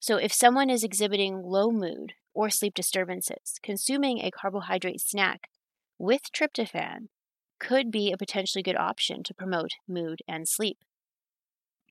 So, 0.00 0.16
if 0.16 0.33
someone 0.33 0.71
is 0.71 0.85
exhibiting 0.85 1.42
low 1.42 1.71
mood 1.71 2.14
or 2.35 2.49
sleep 2.50 2.75
disturbances, 2.75 3.59
consuming 3.62 4.21
a 4.21 4.30
carbohydrate 4.30 5.00
snack 5.00 5.49
with 5.99 6.23
tryptophan 6.33 7.09
could 7.58 7.90
be 7.90 8.12
a 8.12 8.16
potentially 8.16 8.62
good 8.62 8.76
option 8.76 9.22
to 9.22 9.34
promote 9.34 9.70
mood 9.88 10.20
and 10.28 10.48
sleep. 10.48 10.78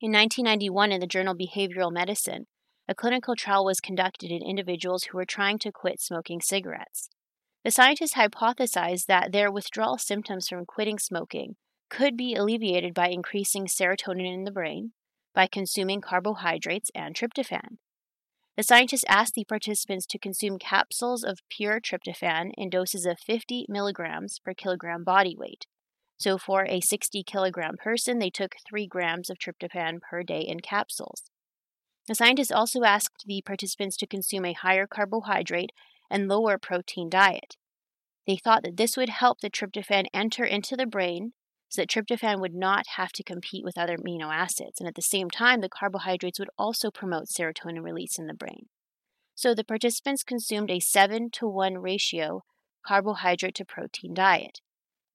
In 0.02 0.12
1991, 0.12 0.92
in 0.92 1.00
the 1.00 1.08
journal 1.08 1.36
Behavioral 1.36 1.92
Medicine, 1.92 2.48
a 2.88 2.94
clinical 2.94 3.36
trial 3.36 3.66
was 3.66 3.80
conducted 3.80 4.30
in 4.30 4.44
individuals 4.44 5.06
who 5.06 5.18
were 5.18 5.26
trying 5.26 5.58
to 5.60 5.72
quit 5.72 6.00
smoking 6.00 6.42
cigarettes. 6.42 7.10
The 7.64 7.72
scientists 7.72 8.14
hypothesized 8.14 9.08
that 9.08 9.32
their 9.32 9.52
withdrawal 9.52 9.98
symptoms 9.98 10.48
from 10.48 10.66
quitting 10.66 11.00
smoking 11.00 11.56
could 11.90 12.16
be 12.16 12.36
alleviated 12.36 12.94
by 12.94 13.10
increasing 13.10 13.66
serotonin 13.66 14.32
in 14.32 14.44
the 14.44 14.52
brain, 14.52 14.92
by 15.34 15.48
consuming 15.48 16.02
carbohydrates 16.02 16.92
and 16.94 17.16
tryptophan. 17.16 17.78
The 18.58 18.64
scientists 18.64 19.04
asked 19.10 19.34
the 19.34 19.44
participants 19.44 20.06
to 20.08 20.18
consume 20.18 20.58
capsules 20.58 21.26
of 21.26 21.42
pure 21.50 21.82
tryptophan 21.82 22.52
in 22.58 22.70
doses 22.70 23.06
of 23.06 23.20
50 23.20 23.66
milligrams 23.68 24.40
per 24.40 24.54
kilogram 24.54 25.04
body 25.04 25.36
weight. 25.38 25.66
So, 26.18 26.38
for 26.38 26.66
a 26.66 26.80
60 26.80 27.24
kilogram 27.24 27.76
person, 27.76 28.20
they 28.20 28.30
took 28.30 28.56
3 28.66 28.88
grams 28.88 29.30
of 29.30 29.38
tryptophan 29.38 30.00
per 30.00 30.24
day 30.24 30.40
in 30.40 30.62
capsules. 30.62 31.24
The 32.08 32.16
scientists 32.16 32.52
also 32.52 32.84
asked 32.84 33.26
the 33.26 33.42
participants 33.46 33.98
to 33.98 34.08
consume 34.08 34.46
a 34.46 34.54
higher 34.54 34.88
carbohydrate 34.88 35.72
and 36.10 36.30
lower 36.30 36.58
protein 36.58 37.10
diet. 37.10 37.58
They 38.26 38.38
thought 38.38 38.64
that 38.64 38.78
this 38.78 38.96
would 38.96 39.10
help 39.10 39.42
the 39.42 39.50
tryptophan 39.50 40.06
enter 40.14 40.46
into 40.46 40.78
the 40.78 40.86
brain 40.86 41.34
so 41.70 41.82
that 41.82 41.90
tryptophan 41.90 42.40
would 42.40 42.54
not 42.54 42.86
have 42.96 43.12
to 43.14 43.24
compete 43.24 43.64
with 43.64 43.78
other 43.78 43.98
amino 43.98 44.34
acids. 44.34 44.80
And 44.80 44.88
at 44.88 44.96
the 44.96 45.02
same 45.02 45.30
time, 45.30 45.62
the 45.62 45.70
carbohydrates 45.70 46.40
would 46.40 46.50
also 46.58 46.92
promote 46.92 47.28
serotonin 47.28 47.84
release 47.84 48.18
in 48.18 48.28
the 48.28 48.34
brain. 48.34 48.68
So 49.34 49.54
the 49.54 49.64
participants 49.64 50.24
consumed 50.24 50.72
a 50.72 50.80
7 50.80 51.30
to 51.32 51.48
1 51.48 51.78
ratio 51.80 52.44
carbohydrate 52.86 53.56
to 53.56 53.66
protein 53.66 54.14
diet, 54.14 54.62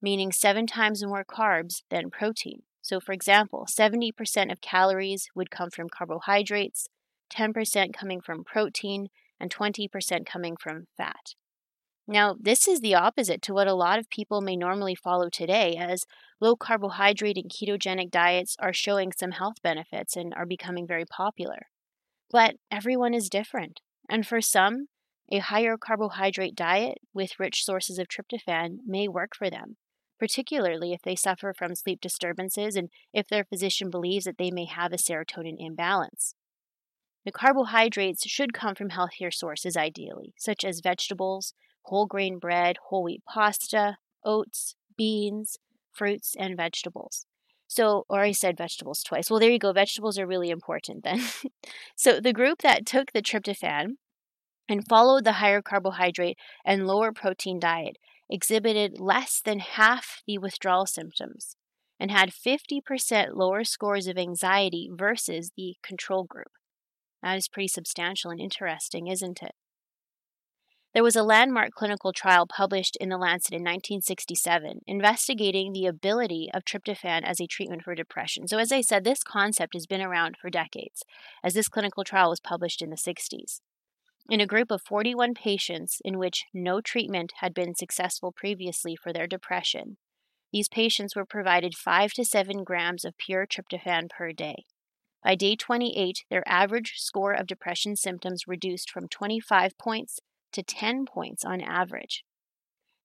meaning 0.01 0.31
seven 0.31 0.67
times 0.67 1.03
more 1.03 1.25
carbs 1.25 1.81
than 1.89 2.11
protein. 2.11 2.63
So, 2.81 2.99
for 2.99 3.13
example, 3.13 3.65
70% 3.69 4.51
of 4.51 4.61
calories 4.61 5.29
would 5.35 5.51
come 5.51 5.69
from 5.69 5.89
carbohydrates, 5.89 6.87
10% 7.31 7.93
coming 7.93 8.21
from 8.21 8.43
protein, 8.43 9.07
and 9.39 9.53
20% 9.53 10.25
coming 10.25 10.55
from 10.57 10.85
fat. 10.97 11.35
Now, 12.07 12.35
this 12.39 12.67
is 12.67 12.81
the 12.81 12.95
opposite 12.95 13.41
to 13.43 13.53
what 13.53 13.67
a 13.67 13.73
lot 13.73 13.99
of 13.99 14.09
people 14.09 14.41
may 14.41 14.55
normally 14.55 14.95
follow 14.95 15.29
today, 15.29 15.77
as 15.77 16.05
low 16.39 16.55
carbohydrate 16.55 17.37
and 17.37 17.49
ketogenic 17.49 18.09
diets 18.09 18.55
are 18.59 18.73
showing 18.73 19.11
some 19.11 19.31
health 19.31 19.61
benefits 19.63 20.15
and 20.15 20.33
are 20.33 20.45
becoming 20.45 20.87
very 20.87 21.05
popular. 21.05 21.67
But 22.31 22.55
everyone 22.71 23.13
is 23.13 23.29
different, 23.29 23.81
and 24.09 24.25
for 24.25 24.41
some, 24.41 24.87
a 25.31 25.39
higher 25.39 25.77
carbohydrate 25.77 26.55
diet 26.55 26.97
with 27.13 27.39
rich 27.39 27.63
sources 27.63 27.97
of 27.99 28.07
tryptophan 28.07 28.79
may 28.85 29.07
work 29.07 29.35
for 29.35 29.49
them, 29.49 29.77
particularly 30.19 30.91
if 30.93 31.01
they 31.03 31.15
suffer 31.15 31.53
from 31.53 31.75
sleep 31.75 32.01
disturbances 32.01 32.75
and 32.75 32.89
if 33.13 33.27
their 33.27 33.45
physician 33.45 33.89
believes 33.89 34.25
that 34.25 34.37
they 34.37 34.51
may 34.51 34.65
have 34.65 34.91
a 34.91 34.97
serotonin 34.97 35.55
imbalance. 35.57 36.35
The 37.23 37.31
carbohydrates 37.31 38.27
should 38.27 38.53
come 38.53 38.75
from 38.75 38.89
healthier 38.89 39.31
sources, 39.31 39.77
ideally, 39.77 40.33
such 40.37 40.65
as 40.65 40.81
vegetables, 40.81 41.53
whole 41.83 42.05
grain 42.05 42.39
bread, 42.39 42.77
whole 42.89 43.03
wheat 43.03 43.23
pasta, 43.25 43.97
oats, 44.23 44.75
beans, 44.97 45.57
fruits, 45.91 46.35
and 46.37 46.55
vegetables. 46.55 47.25
So, 47.67 48.05
or 48.09 48.19
I 48.19 48.33
said 48.33 48.57
vegetables 48.57 49.01
twice. 49.01 49.29
Well, 49.29 49.39
there 49.39 49.49
you 49.49 49.59
go. 49.59 49.71
Vegetables 49.71 50.19
are 50.19 50.27
really 50.27 50.49
important 50.49 51.03
then. 51.03 51.21
so, 51.95 52.19
the 52.19 52.33
group 52.33 52.61
that 52.63 52.85
took 52.85 53.13
the 53.13 53.21
tryptophan 53.21 53.95
and 54.67 54.87
followed 54.87 55.23
the 55.23 55.33
higher 55.33 55.61
carbohydrate 55.61 56.37
and 56.65 56.85
lower 56.85 57.11
protein 57.13 57.59
diet 57.59 57.97
exhibited 58.29 58.99
less 58.99 59.41
than 59.43 59.59
half 59.59 60.21
the 60.27 60.37
withdrawal 60.37 60.85
symptoms 60.85 61.55
and 61.99 62.09
had 62.09 62.31
50% 62.31 63.35
lower 63.35 63.63
scores 63.63 64.07
of 64.07 64.17
anxiety 64.17 64.89
versus 64.91 65.51
the 65.55 65.75
control 65.83 66.23
group. 66.23 66.51
That 67.21 67.37
is 67.37 67.47
pretty 67.47 67.67
substantial 67.67 68.31
and 68.31 68.39
interesting, 68.39 69.07
isn't 69.07 69.43
it? 69.43 69.53
There 70.93 71.03
was 71.03 71.15
a 71.15 71.23
landmark 71.23 71.71
clinical 71.71 72.11
trial 72.11 72.45
published 72.45 72.97
in 72.97 73.07
The 73.07 73.17
Lancet 73.17 73.53
in 73.53 73.61
1967 73.61 74.81
investigating 74.85 75.71
the 75.71 75.85
ability 75.85 76.49
of 76.53 76.65
tryptophan 76.65 77.23
as 77.23 77.39
a 77.39 77.47
treatment 77.47 77.83
for 77.83 77.95
depression. 77.95 78.45
So, 78.45 78.57
as 78.57 78.73
I 78.73 78.81
said, 78.81 79.05
this 79.05 79.23
concept 79.23 79.73
has 79.73 79.87
been 79.87 80.01
around 80.01 80.35
for 80.35 80.49
decades, 80.49 81.03
as 81.45 81.53
this 81.53 81.69
clinical 81.69 82.03
trial 82.03 82.29
was 82.29 82.41
published 82.41 82.81
in 82.81 82.89
the 82.89 82.97
60s. 82.97 83.61
In 84.29 84.41
a 84.41 84.45
group 84.45 84.69
of 84.69 84.81
41 84.81 85.33
patients 85.33 86.01
in 86.03 86.17
which 86.17 86.43
no 86.53 86.81
treatment 86.81 87.33
had 87.37 87.53
been 87.53 87.73
successful 87.73 88.33
previously 88.33 88.97
for 88.97 89.13
their 89.13 89.27
depression, 89.27 89.95
these 90.51 90.67
patients 90.67 91.15
were 91.15 91.25
provided 91.25 91.73
5 91.73 92.11
to 92.13 92.25
7 92.25 92.65
grams 92.65 93.05
of 93.05 93.17
pure 93.17 93.47
tryptophan 93.47 94.09
per 94.09 94.33
day. 94.33 94.65
By 95.23 95.35
day 95.35 95.55
28, 95.55 96.25
their 96.29 96.43
average 96.45 96.95
score 96.97 97.31
of 97.31 97.47
depression 97.47 97.95
symptoms 97.95 98.45
reduced 98.45 98.91
from 98.91 99.07
25 99.07 99.77
points 99.77 100.19
to 100.53 100.63
10 100.63 101.05
points 101.05 101.43
on 101.45 101.61
average. 101.61 102.23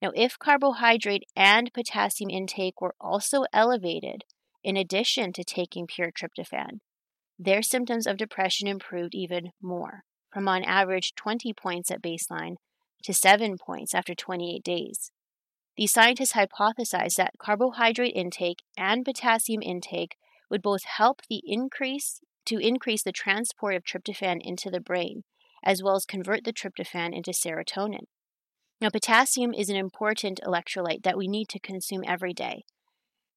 Now, 0.03 0.13
if 0.15 0.39
carbohydrate 0.39 1.25
and 1.35 1.73
potassium 1.73 2.31
intake 2.31 2.81
were 2.81 2.95
also 3.01 3.45
elevated, 3.53 4.25
in 4.63 4.77
addition 4.77 5.33
to 5.33 5.45
taking 5.45 5.87
pure 5.87 6.11
tryptophan, 6.11 6.81
their 7.39 7.63
symptoms 7.63 8.07
of 8.07 8.17
depression 8.17 8.67
improved 8.67 9.15
even 9.15 9.51
more, 9.63 10.03
from 10.33 10.49
on 10.49 10.65
average 10.65 11.15
20 11.15 11.53
points 11.55 11.91
at 11.91 12.03
baseline 12.03 12.57
to 13.05 13.15
7 13.15 13.57
points 13.59 13.95
after 13.95 14.15
28 14.15 14.63
days. 14.63 15.13
These 15.77 15.93
scientists 15.93 16.33
hypothesized 16.33 17.17
that 17.17 17.35
carbohydrate 17.39 18.17
intake 18.17 18.63
and 18.77 19.05
potassium 19.05 19.63
intake 19.63 20.17
would 20.51 20.63
both 20.63 20.85
help 20.85 21.23
the 21.29 21.43
increase 21.45 22.21
to 22.47 22.59
increase 22.59 23.03
the 23.03 23.13
transport 23.13 23.75
of 23.75 23.85
tryptophan 23.85 24.41
into 24.41 24.71
the 24.71 24.81
brain, 24.81 25.25
as 25.65 25.83
well 25.83 25.97
as 25.97 26.05
convert 26.05 26.45
the 26.45 26.53
tryptophan 26.53 27.15
into 27.15 27.31
serotonin. 27.31 28.07
Now, 28.81 28.91
potassium 28.91 29.55
is 29.55 29.69
an 29.69 29.77
important 29.77 30.41
electrolyte 30.47 31.03
that 31.05 31.17
we 31.17 31.29
need 31.29 31.49
to 31.51 31.61
consume 31.61 32.03
every 32.07 32.35
day. 32.35 32.65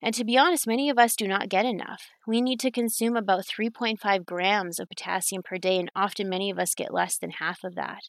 And 0.02 0.14
to 0.16 0.24
be 0.24 0.38
honest, 0.38 0.68
many 0.68 0.90
of 0.90 0.98
us 0.98 1.16
do 1.16 1.28
not 1.28 1.50
get 1.50 1.66
enough. 1.66 2.08
We 2.26 2.42
need 2.42 2.60
to 2.62 2.72
consume 2.72 3.18
about 3.18 3.46
3.5 3.46 4.26
grams 4.26 4.80
of 4.80 4.88
potassium 4.88 5.42
per 5.44 5.58
day, 5.58 5.78
and 5.78 5.92
often 5.96 6.30
many 6.30 6.50
of 6.50 6.60
us 6.60 6.74
get 6.76 6.94
less 6.94 7.18
than 7.18 7.32
half 7.32 7.64
of 7.64 7.76
that. 7.76 8.04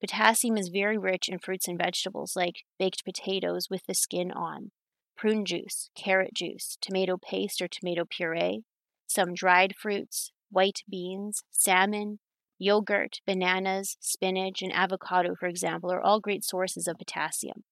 Potassium 0.00 0.56
is 0.56 0.68
very 0.68 0.98
rich 0.98 1.28
in 1.28 1.38
fruits 1.38 1.66
and 1.66 1.78
vegetables 1.78 2.34
like 2.36 2.62
baked 2.78 3.04
potatoes 3.04 3.68
with 3.70 3.82
the 3.86 3.94
skin 3.94 4.30
on, 4.30 4.70
prune 5.16 5.44
juice, 5.44 5.90
carrot 5.96 6.34
juice, 6.34 6.76
tomato 6.80 7.16
paste 7.16 7.60
or 7.60 7.68
tomato 7.68 8.04
puree, 8.08 8.62
some 9.06 9.34
dried 9.34 9.74
fruits, 9.76 10.30
white 10.50 10.80
beans, 10.88 11.42
salmon, 11.50 12.18
yogurt, 12.58 13.20
bananas, 13.26 13.96
spinach, 14.00 14.62
and 14.62 14.72
avocado, 14.72 15.34
for 15.34 15.46
example, 15.46 15.92
are 15.92 16.00
all 16.00 16.20
great 16.20 16.44
sources 16.44 16.86
of 16.86 16.98
potassium. 16.98 17.64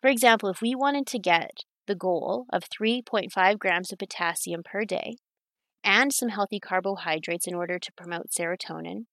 For 0.00 0.08
example, 0.08 0.48
if 0.48 0.60
we 0.60 0.74
wanted 0.74 1.06
to 1.08 1.18
get 1.18 1.64
the 1.86 1.94
goal 1.94 2.46
of 2.52 2.64
3.5 2.68 3.58
grams 3.58 3.92
of 3.92 3.98
potassium 3.98 4.62
per 4.64 4.84
day 4.84 5.16
and 5.84 6.12
some 6.12 6.28
healthy 6.28 6.60
carbohydrates 6.60 7.46
in 7.46 7.54
order 7.54 7.78
to 7.78 7.92
promote 7.92 8.30
serotonin, 8.30 9.06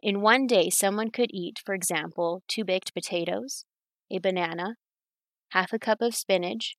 in 0.00 0.20
one 0.20 0.46
day, 0.46 0.70
someone 0.70 1.10
could 1.10 1.30
eat, 1.32 1.58
for 1.64 1.74
example, 1.74 2.42
two 2.46 2.64
baked 2.64 2.94
potatoes, 2.94 3.64
a 4.10 4.18
banana, 4.18 4.76
half 5.50 5.72
a 5.72 5.78
cup 5.78 6.00
of 6.00 6.14
spinach, 6.14 6.76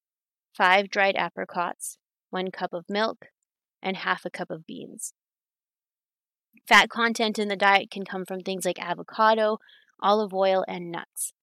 five 0.55 0.89
dried 0.89 1.17
apricots, 1.17 1.97
one 2.29 2.49
cup 2.49 2.73
of 2.73 2.85
milk, 2.89 3.27
and 3.81 3.97
half 3.97 4.23
a 4.23 4.29
cup 4.29 4.49
of 4.49 4.65
beans. 4.65 5.13
Fat 6.69 6.87
content 6.87 7.39
in 7.39 7.47
the 7.47 7.55
diet 7.55 7.89
can 7.89 8.05
come 8.05 8.25
from 8.25 8.41
things 8.41 8.63
like 8.63 8.77
avocado, 8.77 9.57
olive 9.99 10.35
oil, 10.35 10.63
and 10.67 10.91
nuts. 10.91 11.33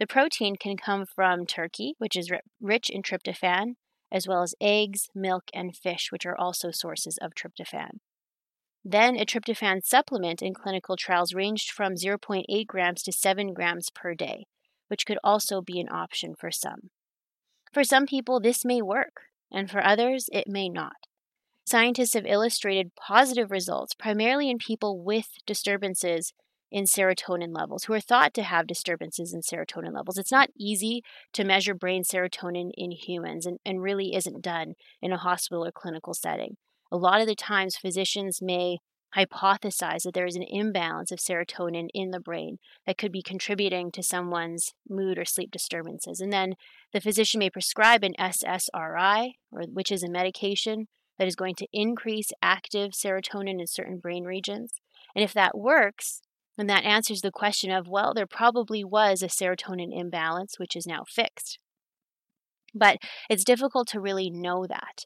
The 0.00 0.08
protein 0.08 0.56
can 0.56 0.76
come 0.76 1.06
from 1.06 1.46
turkey, 1.46 1.94
which 1.98 2.16
is 2.16 2.32
rich 2.60 2.90
in 2.90 3.02
tryptophan, 3.02 3.76
as 4.10 4.26
well 4.26 4.42
as 4.42 4.56
eggs, 4.60 5.08
milk, 5.14 5.44
and 5.54 5.76
fish, 5.76 6.10
which 6.10 6.26
are 6.26 6.36
also 6.36 6.72
sources 6.72 7.16
of 7.22 7.32
tryptophan. 7.32 8.00
Then 8.84 9.16
a 9.16 9.24
tryptophan 9.24 9.84
supplement 9.84 10.42
in 10.42 10.52
clinical 10.52 10.96
trials 10.96 11.32
ranged 11.32 11.70
from 11.70 11.94
0.8 11.94 12.66
grams 12.66 13.04
to 13.04 13.12
7 13.12 13.54
grams 13.54 13.88
per 13.94 14.16
day, 14.16 14.46
which 14.88 15.06
could 15.06 15.18
also 15.22 15.60
be 15.62 15.78
an 15.78 15.92
option 15.92 16.34
for 16.34 16.50
some. 16.50 16.90
For 17.72 17.84
some 17.84 18.04
people, 18.04 18.40
this 18.40 18.64
may 18.64 18.82
work, 18.82 19.28
and 19.48 19.70
for 19.70 19.80
others, 19.86 20.28
it 20.32 20.48
may 20.48 20.68
not. 20.68 21.06
Scientists 21.64 22.14
have 22.14 22.26
illustrated 22.26 22.94
positive 22.94 23.50
results 23.50 23.94
primarily 23.94 24.50
in 24.50 24.58
people 24.58 25.02
with 25.02 25.28
disturbances 25.46 26.32
in 26.70 26.84
serotonin 26.84 27.54
levels 27.54 27.84
who 27.84 27.92
are 27.92 28.00
thought 28.00 28.32
to 28.34 28.42
have 28.42 28.66
disturbances 28.66 29.34
in 29.34 29.40
serotonin 29.40 29.94
levels. 29.94 30.16
It's 30.16 30.32
not 30.32 30.48
easy 30.58 31.02
to 31.34 31.44
measure 31.44 31.74
brain 31.74 32.02
serotonin 32.02 32.70
in 32.74 32.92
humans 32.92 33.46
and, 33.46 33.58
and 33.64 33.82
really 33.82 34.14
isn't 34.14 34.42
done 34.42 34.74
in 35.00 35.12
a 35.12 35.18
hospital 35.18 35.64
or 35.64 35.72
clinical 35.72 36.14
setting 36.14 36.56
a 36.92 36.96
lot 36.96 37.22
of 37.22 37.26
the 37.26 37.34
times 37.34 37.76
physicians 37.76 38.40
may 38.42 38.78
hypothesize 39.16 40.02
that 40.02 40.14
there 40.14 40.26
is 40.26 40.36
an 40.36 40.44
imbalance 40.46 41.10
of 41.10 41.18
serotonin 41.18 41.88
in 41.94 42.10
the 42.10 42.20
brain 42.20 42.58
that 42.86 42.98
could 42.98 43.10
be 43.10 43.22
contributing 43.22 43.90
to 43.90 44.02
someone's 44.02 44.72
mood 44.88 45.18
or 45.18 45.24
sleep 45.24 45.50
disturbances. 45.50 46.20
And 46.20 46.32
then 46.32 46.54
the 46.92 47.00
physician 47.00 47.38
may 47.38 47.50
prescribe 47.50 48.04
an 48.04 48.14
SSRI, 48.18 49.32
or, 49.50 49.62
which 49.72 49.90
is 49.90 50.02
a 50.02 50.10
medication 50.10 50.86
that 51.18 51.28
is 51.28 51.36
going 51.36 51.54
to 51.56 51.66
increase 51.72 52.30
active 52.42 52.92
serotonin 52.92 53.60
in 53.60 53.66
certain 53.66 53.98
brain 53.98 54.24
regions. 54.24 54.80
And 55.14 55.22
if 55.22 55.32
that 55.34 55.56
works, 55.56 56.22
then 56.56 56.66
that 56.66 56.84
answers 56.84 57.20
the 57.20 57.30
question 57.30 57.70
of, 57.70 57.88
well, 57.88 58.12
there 58.14 58.26
probably 58.26 58.84
was 58.84 59.22
a 59.22 59.26
serotonin 59.26 59.88
imbalance, 59.92 60.58
which 60.58 60.76
is 60.76 60.86
now 60.86 61.04
fixed. 61.08 61.58
But 62.74 62.98
it's 63.28 63.44
difficult 63.44 63.88
to 63.88 64.00
really 64.00 64.30
know 64.30 64.66
that. 64.66 65.04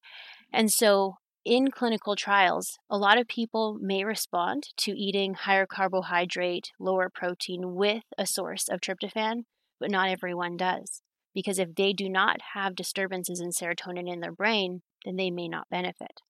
And 0.53 0.71
so 0.71 1.14
in 1.45 1.71
clinical 1.71 2.16
trials, 2.16 2.79
a 2.90 2.99
lot 2.99 3.19
of 3.19 3.29
people 3.29 3.79
may 3.81 4.05
respond 4.05 4.64
to 4.79 4.92
eating 4.92 5.35
higher 5.35 5.66
carbohydrate, 5.66 6.73
lower 6.81 7.09
protein 7.12 7.75
with 7.75 8.03
a 8.19 8.27
source 8.27 8.69
of 8.69 8.81
tryptophan, 8.81 9.42
but 9.79 9.90
not 9.90 10.09
everyone 10.09 10.57
does. 10.57 11.03
Because 11.37 11.59
if 11.59 11.75
they 11.75 11.92
do 11.92 12.09
not 12.09 12.38
have 12.55 12.75
disturbances 12.75 13.40
in 13.40 13.51
serotonin 13.51 14.11
in 14.11 14.20
their 14.20 14.33
brain, 14.33 14.81
then 15.05 15.16
they 15.16 15.31
may 15.31 15.49
not 15.49 15.68
benefit. 15.70 16.22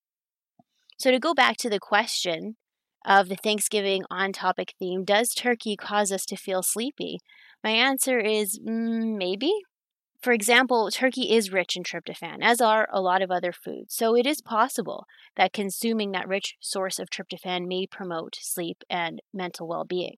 So, 0.99 1.11
to 1.11 1.19
go 1.19 1.33
back 1.33 1.55
to 1.57 1.69
the 1.69 1.79
question 1.79 2.57
of 3.05 3.29
the 3.29 3.37
Thanksgiving 3.37 4.03
on 4.11 4.33
topic 4.33 4.73
theme, 4.77 5.05
does 5.05 5.33
turkey 5.33 5.77
cause 5.77 6.11
us 6.11 6.25
to 6.25 6.35
feel 6.35 6.61
sleepy? 6.61 7.19
My 7.63 7.69
answer 7.69 8.19
is 8.19 8.59
mm, 8.59 9.17
maybe. 9.17 9.53
For 10.21 10.33
example, 10.33 10.89
turkey 10.91 11.31
is 11.31 11.53
rich 11.53 11.77
in 11.77 11.83
tryptophan, 11.83 12.39
as 12.41 12.59
are 12.59 12.89
a 12.91 12.99
lot 12.99 13.21
of 13.21 13.31
other 13.31 13.53
foods, 13.53 13.93
so 13.93 14.13
it 14.13 14.25
is 14.25 14.41
possible 14.41 15.05
that 15.37 15.53
consuming 15.53 16.11
that 16.11 16.27
rich 16.27 16.55
source 16.59 16.99
of 16.99 17.09
tryptophan 17.09 17.65
may 17.65 17.87
promote 17.87 18.35
sleep 18.41 18.83
and 18.89 19.21
mental 19.33 19.69
well 19.69 19.85
being. 19.85 20.15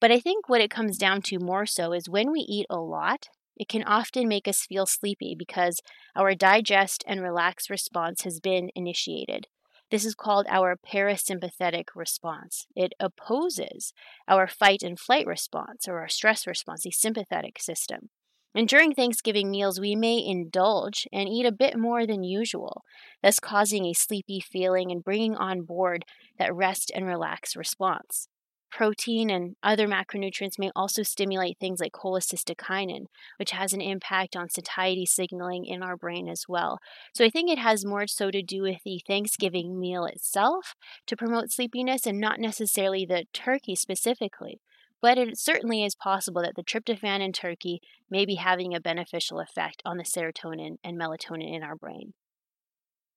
But 0.00 0.10
I 0.10 0.18
think 0.18 0.48
what 0.48 0.60
it 0.60 0.70
comes 0.70 0.98
down 0.98 1.22
to 1.22 1.38
more 1.38 1.66
so 1.66 1.92
is 1.92 2.08
when 2.08 2.32
we 2.32 2.40
eat 2.40 2.66
a 2.70 2.80
lot, 2.80 3.28
it 3.58 3.68
can 3.68 3.82
often 3.82 4.28
make 4.28 4.48
us 4.48 4.64
feel 4.64 4.86
sleepy 4.86 5.34
because 5.36 5.80
our 6.16 6.34
digest 6.34 7.04
and 7.06 7.20
relax 7.20 7.68
response 7.68 8.22
has 8.22 8.40
been 8.40 8.70
initiated. 8.74 9.48
This 9.90 10.04
is 10.04 10.14
called 10.14 10.46
our 10.48 10.76
parasympathetic 10.76 11.86
response. 11.94 12.66
It 12.76 12.92
opposes 13.00 13.92
our 14.28 14.46
fight 14.46 14.82
and 14.82 14.98
flight 14.98 15.26
response 15.26 15.88
or 15.88 15.98
our 16.00 16.08
stress 16.08 16.46
response, 16.46 16.82
the 16.82 16.90
sympathetic 16.90 17.60
system. 17.60 18.10
And 18.54 18.68
during 18.68 18.94
Thanksgiving 18.94 19.50
meals, 19.50 19.80
we 19.80 19.94
may 19.94 20.24
indulge 20.24 21.06
and 21.12 21.28
eat 21.28 21.46
a 21.46 21.52
bit 21.52 21.78
more 21.78 22.06
than 22.06 22.22
usual, 22.22 22.82
thus 23.22 23.38
causing 23.40 23.86
a 23.86 23.92
sleepy 23.92 24.40
feeling 24.40 24.90
and 24.90 25.04
bringing 25.04 25.36
on 25.36 25.62
board 25.62 26.04
that 26.38 26.54
rest 26.54 26.90
and 26.94 27.06
relax 27.06 27.56
response. 27.56 28.28
Protein 28.70 29.30
and 29.30 29.56
other 29.62 29.88
macronutrients 29.88 30.58
may 30.58 30.70
also 30.76 31.02
stimulate 31.02 31.58
things 31.58 31.80
like 31.80 31.92
cholecystokinin, 31.92 33.06
which 33.38 33.52
has 33.52 33.72
an 33.72 33.80
impact 33.80 34.36
on 34.36 34.48
satiety 34.50 35.06
signaling 35.06 35.64
in 35.64 35.82
our 35.82 35.96
brain 35.96 36.28
as 36.28 36.44
well. 36.48 36.78
So 37.14 37.24
I 37.24 37.30
think 37.30 37.50
it 37.50 37.58
has 37.58 37.84
more 37.84 38.06
so 38.06 38.30
to 38.30 38.42
do 38.42 38.62
with 38.62 38.82
the 38.84 39.00
Thanksgiving 39.06 39.80
meal 39.80 40.04
itself 40.04 40.74
to 41.06 41.16
promote 41.16 41.50
sleepiness 41.50 42.06
and 42.06 42.20
not 42.20 42.40
necessarily 42.40 43.06
the 43.06 43.24
turkey 43.32 43.74
specifically 43.74 44.60
but 45.00 45.18
it 45.18 45.38
certainly 45.38 45.84
is 45.84 45.94
possible 45.94 46.42
that 46.42 46.56
the 46.56 46.64
tryptophan 46.64 47.20
in 47.20 47.32
turkey 47.32 47.80
may 48.10 48.26
be 48.26 48.34
having 48.34 48.74
a 48.74 48.80
beneficial 48.80 49.40
effect 49.40 49.82
on 49.84 49.96
the 49.96 50.04
serotonin 50.04 50.76
and 50.82 50.98
melatonin 50.98 51.54
in 51.54 51.62
our 51.62 51.76
brain. 51.76 52.14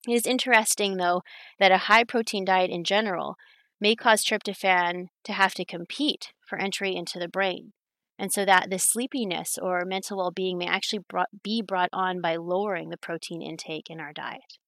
It 0.08 0.14
is 0.14 0.26
interesting, 0.26 0.98
though, 0.98 1.22
that 1.60 1.72
a 1.72 1.78
high 1.78 2.04
protein 2.04 2.46
diet 2.46 2.72
in 2.72 2.84
general 2.84 3.36
may 3.82 3.96
cause 3.96 4.24
tryptophan 4.24 5.08
to 5.24 5.34
have 5.34 5.56
to 5.56 5.66
compete 5.66 6.34
for 6.48 6.60
entry 6.60 6.96
into 6.96 7.20
the 7.20 7.28
brain, 7.28 7.74
and 8.18 8.32
so 8.32 8.46
that 8.46 8.70
the 8.70 8.78
sleepiness 8.78 9.58
or 9.62 9.84
mental 9.84 10.18
well 10.18 10.32
being 10.32 10.60
may 10.60 10.68
actually 10.68 11.02
brought, 11.10 11.30
be 11.44 11.62
brought 11.62 11.90
on 11.92 12.22
by 12.22 12.36
lowering 12.36 12.90
the 12.90 12.98
protein 12.98 13.42
intake 13.42 13.90
in 13.90 14.00
our 14.00 14.14
diet. 14.14 14.60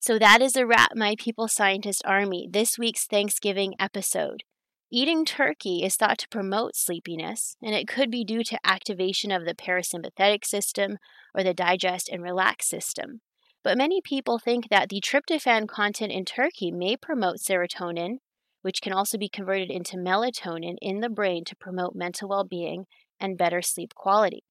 So 0.00 0.18
that 0.18 0.42
is 0.42 0.56
a 0.56 0.66
wrap, 0.66 0.90
my 0.94 1.14
people 1.18 1.48
scientist 1.48 2.02
army, 2.04 2.48
this 2.50 2.78
week's 2.78 3.06
Thanksgiving 3.06 3.74
episode. 3.78 4.42
Eating 4.90 5.24
turkey 5.24 5.82
is 5.84 5.96
thought 5.96 6.18
to 6.18 6.28
promote 6.28 6.74
sleepiness, 6.74 7.56
and 7.62 7.74
it 7.74 7.86
could 7.86 8.10
be 8.10 8.24
due 8.24 8.42
to 8.44 8.58
activation 8.64 9.30
of 9.30 9.44
the 9.44 9.54
parasympathetic 9.54 10.44
system 10.44 10.96
or 11.34 11.42
the 11.42 11.52
digest 11.52 12.08
and 12.08 12.22
relax 12.22 12.68
system. 12.68 13.20
But 13.68 13.76
many 13.76 14.00
people 14.00 14.38
think 14.38 14.70
that 14.70 14.88
the 14.88 14.98
tryptophan 14.98 15.68
content 15.68 16.10
in 16.10 16.24
turkey 16.24 16.70
may 16.70 16.96
promote 16.96 17.36
serotonin, 17.36 18.20
which 18.62 18.80
can 18.80 18.94
also 18.94 19.18
be 19.18 19.28
converted 19.28 19.70
into 19.70 19.98
melatonin 19.98 20.76
in 20.80 21.00
the 21.00 21.10
brain 21.10 21.44
to 21.44 21.54
promote 21.54 21.94
mental 21.94 22.30
well 22.30 22.44
being 22.44 22.86
and 23.20 23.36
better 23.36 23.60
sleep 23.60 23.92
quality. 23.94 24.42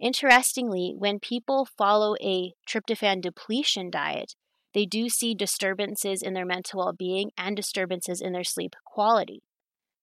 Interestingly, 0.00 0.96
when 0.98 1.20
people 1.20 1.64
follow 1.78 2.16
a 2.20 2.54
tryptophan 2.68 3.22
depletion 3.22 3.88
diet, 3.88 4.34
they 4.74 4.84
do 4.84 5.08
see 5.08 5.32
disturbances 5.32 6.20
in 6.20 6.34
their 6.34 6.44
mental 6.44 6.80
well 6.80 6.92
being 6.92 7.30
and 7.38 7.54
disturbances 7.54 8.20
in 8.20 8.32
their 8.32 8.42
sleep 8.42 8.74
quality. 8.84 9.44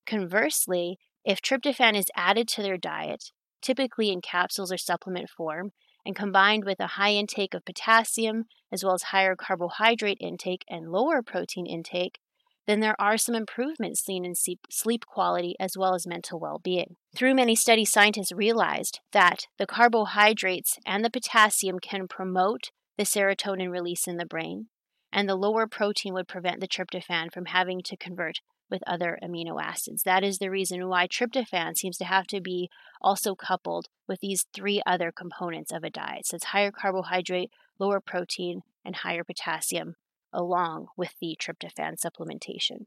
Conversely, 0.06 1.00
if 1.26 1.42
tryptophan 1.42 1.98
is 1.98 2.10
added 2.16 2.48
to 2.48 2.62
their 2.62 2.78
diet, 2.78 3.26
typically 3.62 4.10
in 4.10 4.22
capsules 4.22 4.72
or 4.72 4.78
supplement 4.78 5.30
form, 5.30 5.72
and 6.08 6.15
combined 6.15 6.63
with 6.63 6.80
a 6.80 6.88
high 6.88 7.12
intake 7.12 7.54
of 7.54 7.65
potassium, 7.65 8.46
as 8.72 8.84
well 8.84 8.93
as 8.93 9.04
higher 9.04 9.36
carbohydrate 9.36 10.17
intake 10.22 10.63
and 10.70 10.89
lower 10.89 11.22
protein 11.22 11.65
intake, 11.65 12.17
then 12.65 12.80
there 12.80 13.00
are 13.00 13.17
some 13.17 13.36
improvements 13.36 14.04
seen 14.04 14.26
in 14.26 14.34
sleep 14.36 15.06
quality 15.06 15.56
as 15.60 15.78
well 15.78 15.93
as 15.93 16.08
mental 16.08 16.39
well 16.39 16.60
being. 16.63 16.96
Through 17.15 17.36
many 17.36 17.56
studies, 17.56 17.91
scientists 17.91 18.32
realized 18.32 19.02
that 19.12 19.48
the 19.60 19.67
carbohydrates 19.67 20.80
and 20.86 21.04
the 21.04 21.10
potassium 21.10 21.80
can 21.80 22.08
promote 22.08 22.72
the 22.98 23.04
serotonin 23.04 23.70
release 23.70 24.08
in 24.08 24.17
the 24.17 24.26
brain, 24.26 24.67
and 25.12 25.28
the 25.28 25.36
lower 25.36 25.67
protein 25.67 26.13
would 26.13 26.28
prevent 26.28 26.62
the 26.62 26.67
tryptophan 26.67 27.32
from 27.32 27.46
having 27.46 27.82
to 27.84 27.98
convert 27.98 28.39
with 28.70 28.84
other 28.86 29.18
amino 29.24 29.62
acids. 29.62 30.04
That 30.04 30.24
is 30.24 30.38
the 30.38 30.50
reason 30.50 30.88
why 30.88 31.08
tryptophan 31.08 31.76
seems 31.78 31.98
to 31.98 32.06
have 32.06 32.28
to 32.28 32.42
be 32.42 32.70
also 33.02 33.36
coupled 33.36 33.88
with 34.08 34.20
these 34.20 34.46
three 34.54 34.82
other 34.86 35.12
components 35.12 35.72
of 35.72 35.84
a 35.84 35.90
diet. 35.90 36.26
So 36.26 36.36
it's 36.36 36.46
higher 36.46 36.72
carbohydrate, 36.72 37.52
lower 37.80 38.00
protein, 38.00 38.62
and 38.84 38.98
higher 38.98 39.24
potassium 39.24 39.96
along 40.34 40.88
with 40.98 41.14
the 41.22 41.38
tryptophan 41.40 41.96
supplementation. 42.00 42.86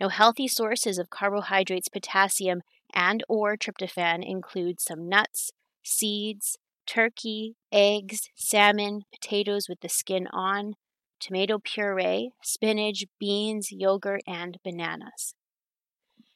Now, 0.00 0.08
healthy 0.08 0.48
sources 0.48 0.98
of 0.98 1.10
carbohydrates, 1.10 1.88
potassium, 1.88 2.62
and 2.92 3.22
or 3.28 3.56
tryptophan 3.56 4.28
include 4.28 4.80
some 4.80 5.08
nuts, 5.08 5.52
seeds, 5.84 6.58
turkey, 6.86 7.56
eggs, 7.70 8.30
salmon, 8.34 9.02
potatoes 9.12 9.68
with 9.68 9.80
the 9.80 9.88
skin 9.88 10.26
on, 10.32 10.74
tomato 11.20 11.58
puree, 11.58 12.30
spinach, 12.42 13.04
beans, 13.18 13.68
yogurt, 13.70 14.22
and 14.26 14.58
bananas. 14.64 15.34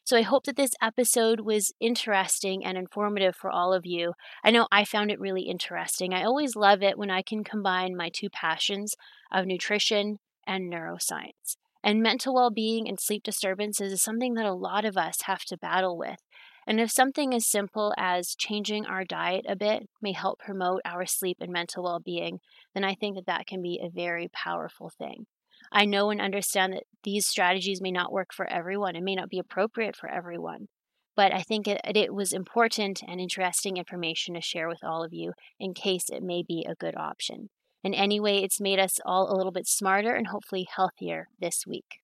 So 0.04 0.16
I 0.16 0.22
hope 0.22 0.44
that 0.44 0.56
this 0.56 0.72
episode 0.82 1.40
was 1.40 1.72
interesting 1.80 2.64
and 2.64 2.76
informative 2.76 3.36
for 3.36 3.50
all 3.50 3.72
of 3.72 3.86
you. 3.86 4.14
I 4.42 4.50
know 4.50 4.66
I 4.72 4.84
found 4.84 5.12
it 5.12 5.20
really 5.20 5.42
interesting. 5.42 6.12
I 6.12 6.24
always 6.24 6.56
love 6.56 6.82
it 6.82 6.98
when 6.98 7.10
I 7.10 7.22
can 7.22 7.44
combine 7.44 7.96
my 7.96 8.10
two 8.12 8.28
passions 8.28 8.94
of 9.30 9.46
nutrition 9.46 10.18
and 10.46 10.72
neuroscience. 10.72 11.56
And 11.84 12.02
mental 12.02 12.34
well 12.34 12.50
being 12.50 12.88
and 12.88 12.98
sleep 12.98 13.22
disturbances 13.22 13.92
is 13.92 14.02
something 14.02 14.34
that 14.34 14.44
a 14.44 14.52
lot 14.52 14.84
of 14.84 14.96
us 14.96 15.22
have 15.22 15.44
to 15.46 15.56
battle 15.56 15.96
with. 15.96 16.18
And 16.66 16.80
if 16.80 16.90
something 16.90 17.34
as 17.34 17.46
simple 17.46 17.92
as 17.98 18.36
changing 18.36 18.86
our 18.86 19.04
diet 19.04 19.44
a 19.48 19.56
bit 19.56 19.88
may 20.00 20.12
help 20.12 20.38
promote 20.38 20.80
our 20.84 21.06
sleep 21.06 21.38
and 21.40 21.52
mental 21.52 21.84
well 21.84 22.00
being, 22.00 22.38
then 22.74 22.84
I 22.84 22.94
think 22.94 23.16
that 23.16 23.26
that 23.26 23.46
can 23.46 23.60
be 23.60 23.80
a 23.82 23.90
very 23.90 24.28
powerful 24.32 24.90
thing. 24.96 25.26
I 25.72 25.84
know 25.84 26.10
and 26.10 26.20
understand 26.20 26.72
that 26.72 26.84
these 27.04 27.26
strategies 27.26 27.80
may 27.80 27.90
not 27.90 28.12
work 28.12 28.32
for 28.32 28.46
everyone 28.46 28.96
and 28.96 29.04
may 29.04 29.14
not 29.14 29.28
be 29.28 29.38
appropriate 29.38 29.96
for 29.96 30.08
everyone. 30.08 30.68
But 31.14 31.34
I 31.34 31.42
think 31.42 31.68
it, 31.68 31.80
it 31.84 32.14
was 32.14 32.32
important 32.32 33.02
and 33.06 33.20
interesting 33.20 33.76
information 33.76 34.34
to 34.34 34.40
share 34.40 34.68
with 34.68 34.82
all 34.82 35.04
of 35.04 35.12
you 35.12 35.32
in 35.60 35.74
case 35.74 36.08
it 36.08 36.22
may 36.22 36.42
be 36.46 36.66
a 36.68 36.74
good 36.74 36.96
option. 36.96 37.50
And 37.84 37.94
anyway, 37.94 38.38
it's 38.38 38.60
made 38.60 38.78
us 38.78 38.98
all 39.04 39.30
a 39.30 39.36
little 39.36 39.52
bit 39.52 39.66
smarter 39.66 40.14
and 40.14 40.28
hopefully 40.28 40.66
healthier 40.74 41.28
this 41.40 41.64
week. 41.66 42.01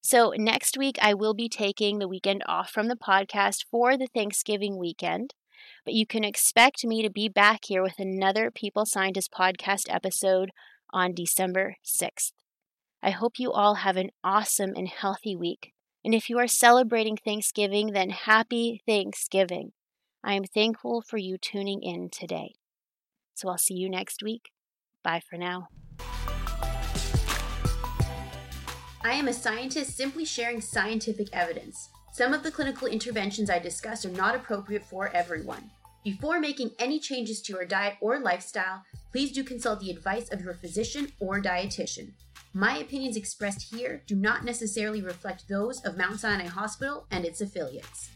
So, 0.00 0.32
next 0.36 0.78
week, 0.78 0.96
I 1.02 1.14
will 1.14 1.34
be 1.34 1.48
taking 1.48 1.98
the 1.98 2.08
weekend 2.08 2.42
off 2.46 2.70
from 2.70 2.88
the 2.88 2.96
podcast 2.96 3.64
for 3.70 3.96
the 3.96 4.06
Thanksgiving 4.06 4.78
weekend. 4.78 5.34
But 5.84 5.94
you 5.94 6.06
can 6.06 6.24
expect 6.24 6.84
me 6.84 7.02
to 7.02 7.10
be 7.10 7.28
back 7.28 7.64
here 7.66 7.82
with 7.82 7.98
another 7.98 8.50
People 8.50 8.86
Scientist 8.86 9.32
podcast 9.32 9.86
episode 9.88 10.50
on 10.90 11.14
December 11.14 11.76
6th. 11.84 12.32
I 13.02 13.10
hope 13.10 13.38
you 13.38 13.52
all 13.52 13.76
have 13.76 13.96
an 13.96 14.10
awesome 14.24 14.72
and 14.76 14.88
healthy 14.88 15.36
week. 15.36 15.72
And 16.04 16.14
if 16.14 16.30
you 16.30 16.38
are 16.38 16.48
celebrating 16.48 17.16
Thanksgiving, 17.16 17.92
then 17.92 18.10
happy 18.10 18.82
Thanksgiving. 18.86 19.72
I 20.24 20.34
am 20.34 20.44
thankful 20.44 21.02
for 21.02 21.16
you 21.16 21.38
tuning 21.38 21.82
in 21.82 22.08
today. 22.10 22.54
So 23.34 23.48
I'll 23.48 23.58
see 23.58 23.74
you 23.74 23.88
next 23.88 24.22
week. 24.22 24.50
Bye 25.04 25.22
for 25.28 25.36
now. 25.36 25.68
I 29.04 29.12
am 29.12 29.28
a 29.28 29.32
scientist 29.32 29.96
simply 29.96 30.24
sharing 30.24 30.60
scientific 30.60 31.28
evidence. 31.32 31.90
Some 32.12 32.34
of 32.34 32.42
the 32.42 32.50
clinical 32.50 32.88
interventions 32.88 33.48
I 33.48 33.60
discuss 33.60 34.04
are 34.04 34.10
not 34.10 34.34
appropriate 34.34 34.84
for 34.84 35.08
everyone. 35.14 35.70
Before 36.02 36.40
making 36.40 36.72
any 36.80 36.98
changes 36.98 37.40
to 37.42 37.52
your 37.52 37.64
diet 37.64 37.94
or 38.00 38.18
lifestyle, 38.18 38.82
please 39.12 39.30
do 39.30 39.44
consult 39.44 39.78
the 39.78 39.90
advice 39.90 40.32
of 40.32 40.40
your 40.40 40.54
physician 40.54 41.12
or 41.20 41.40
dietitian. 41.40 42.10
My 42.52 42.78
opinions 42.78 43.16
expressed 43.16 43.72
here 43.72 44.02
do 44.08 44.16
not 44.16 44.44
necessarily 44.44 45.02
reflect 45.02 45.48
those 45.48 45.84
of 45.84 45.96
Mount 45.96 46.18
Sinai 46.18 46.46
Hospital 46.46 47.06
and 47.12 47.24
its 47.24 47.40
affiliates. 47.40 48.10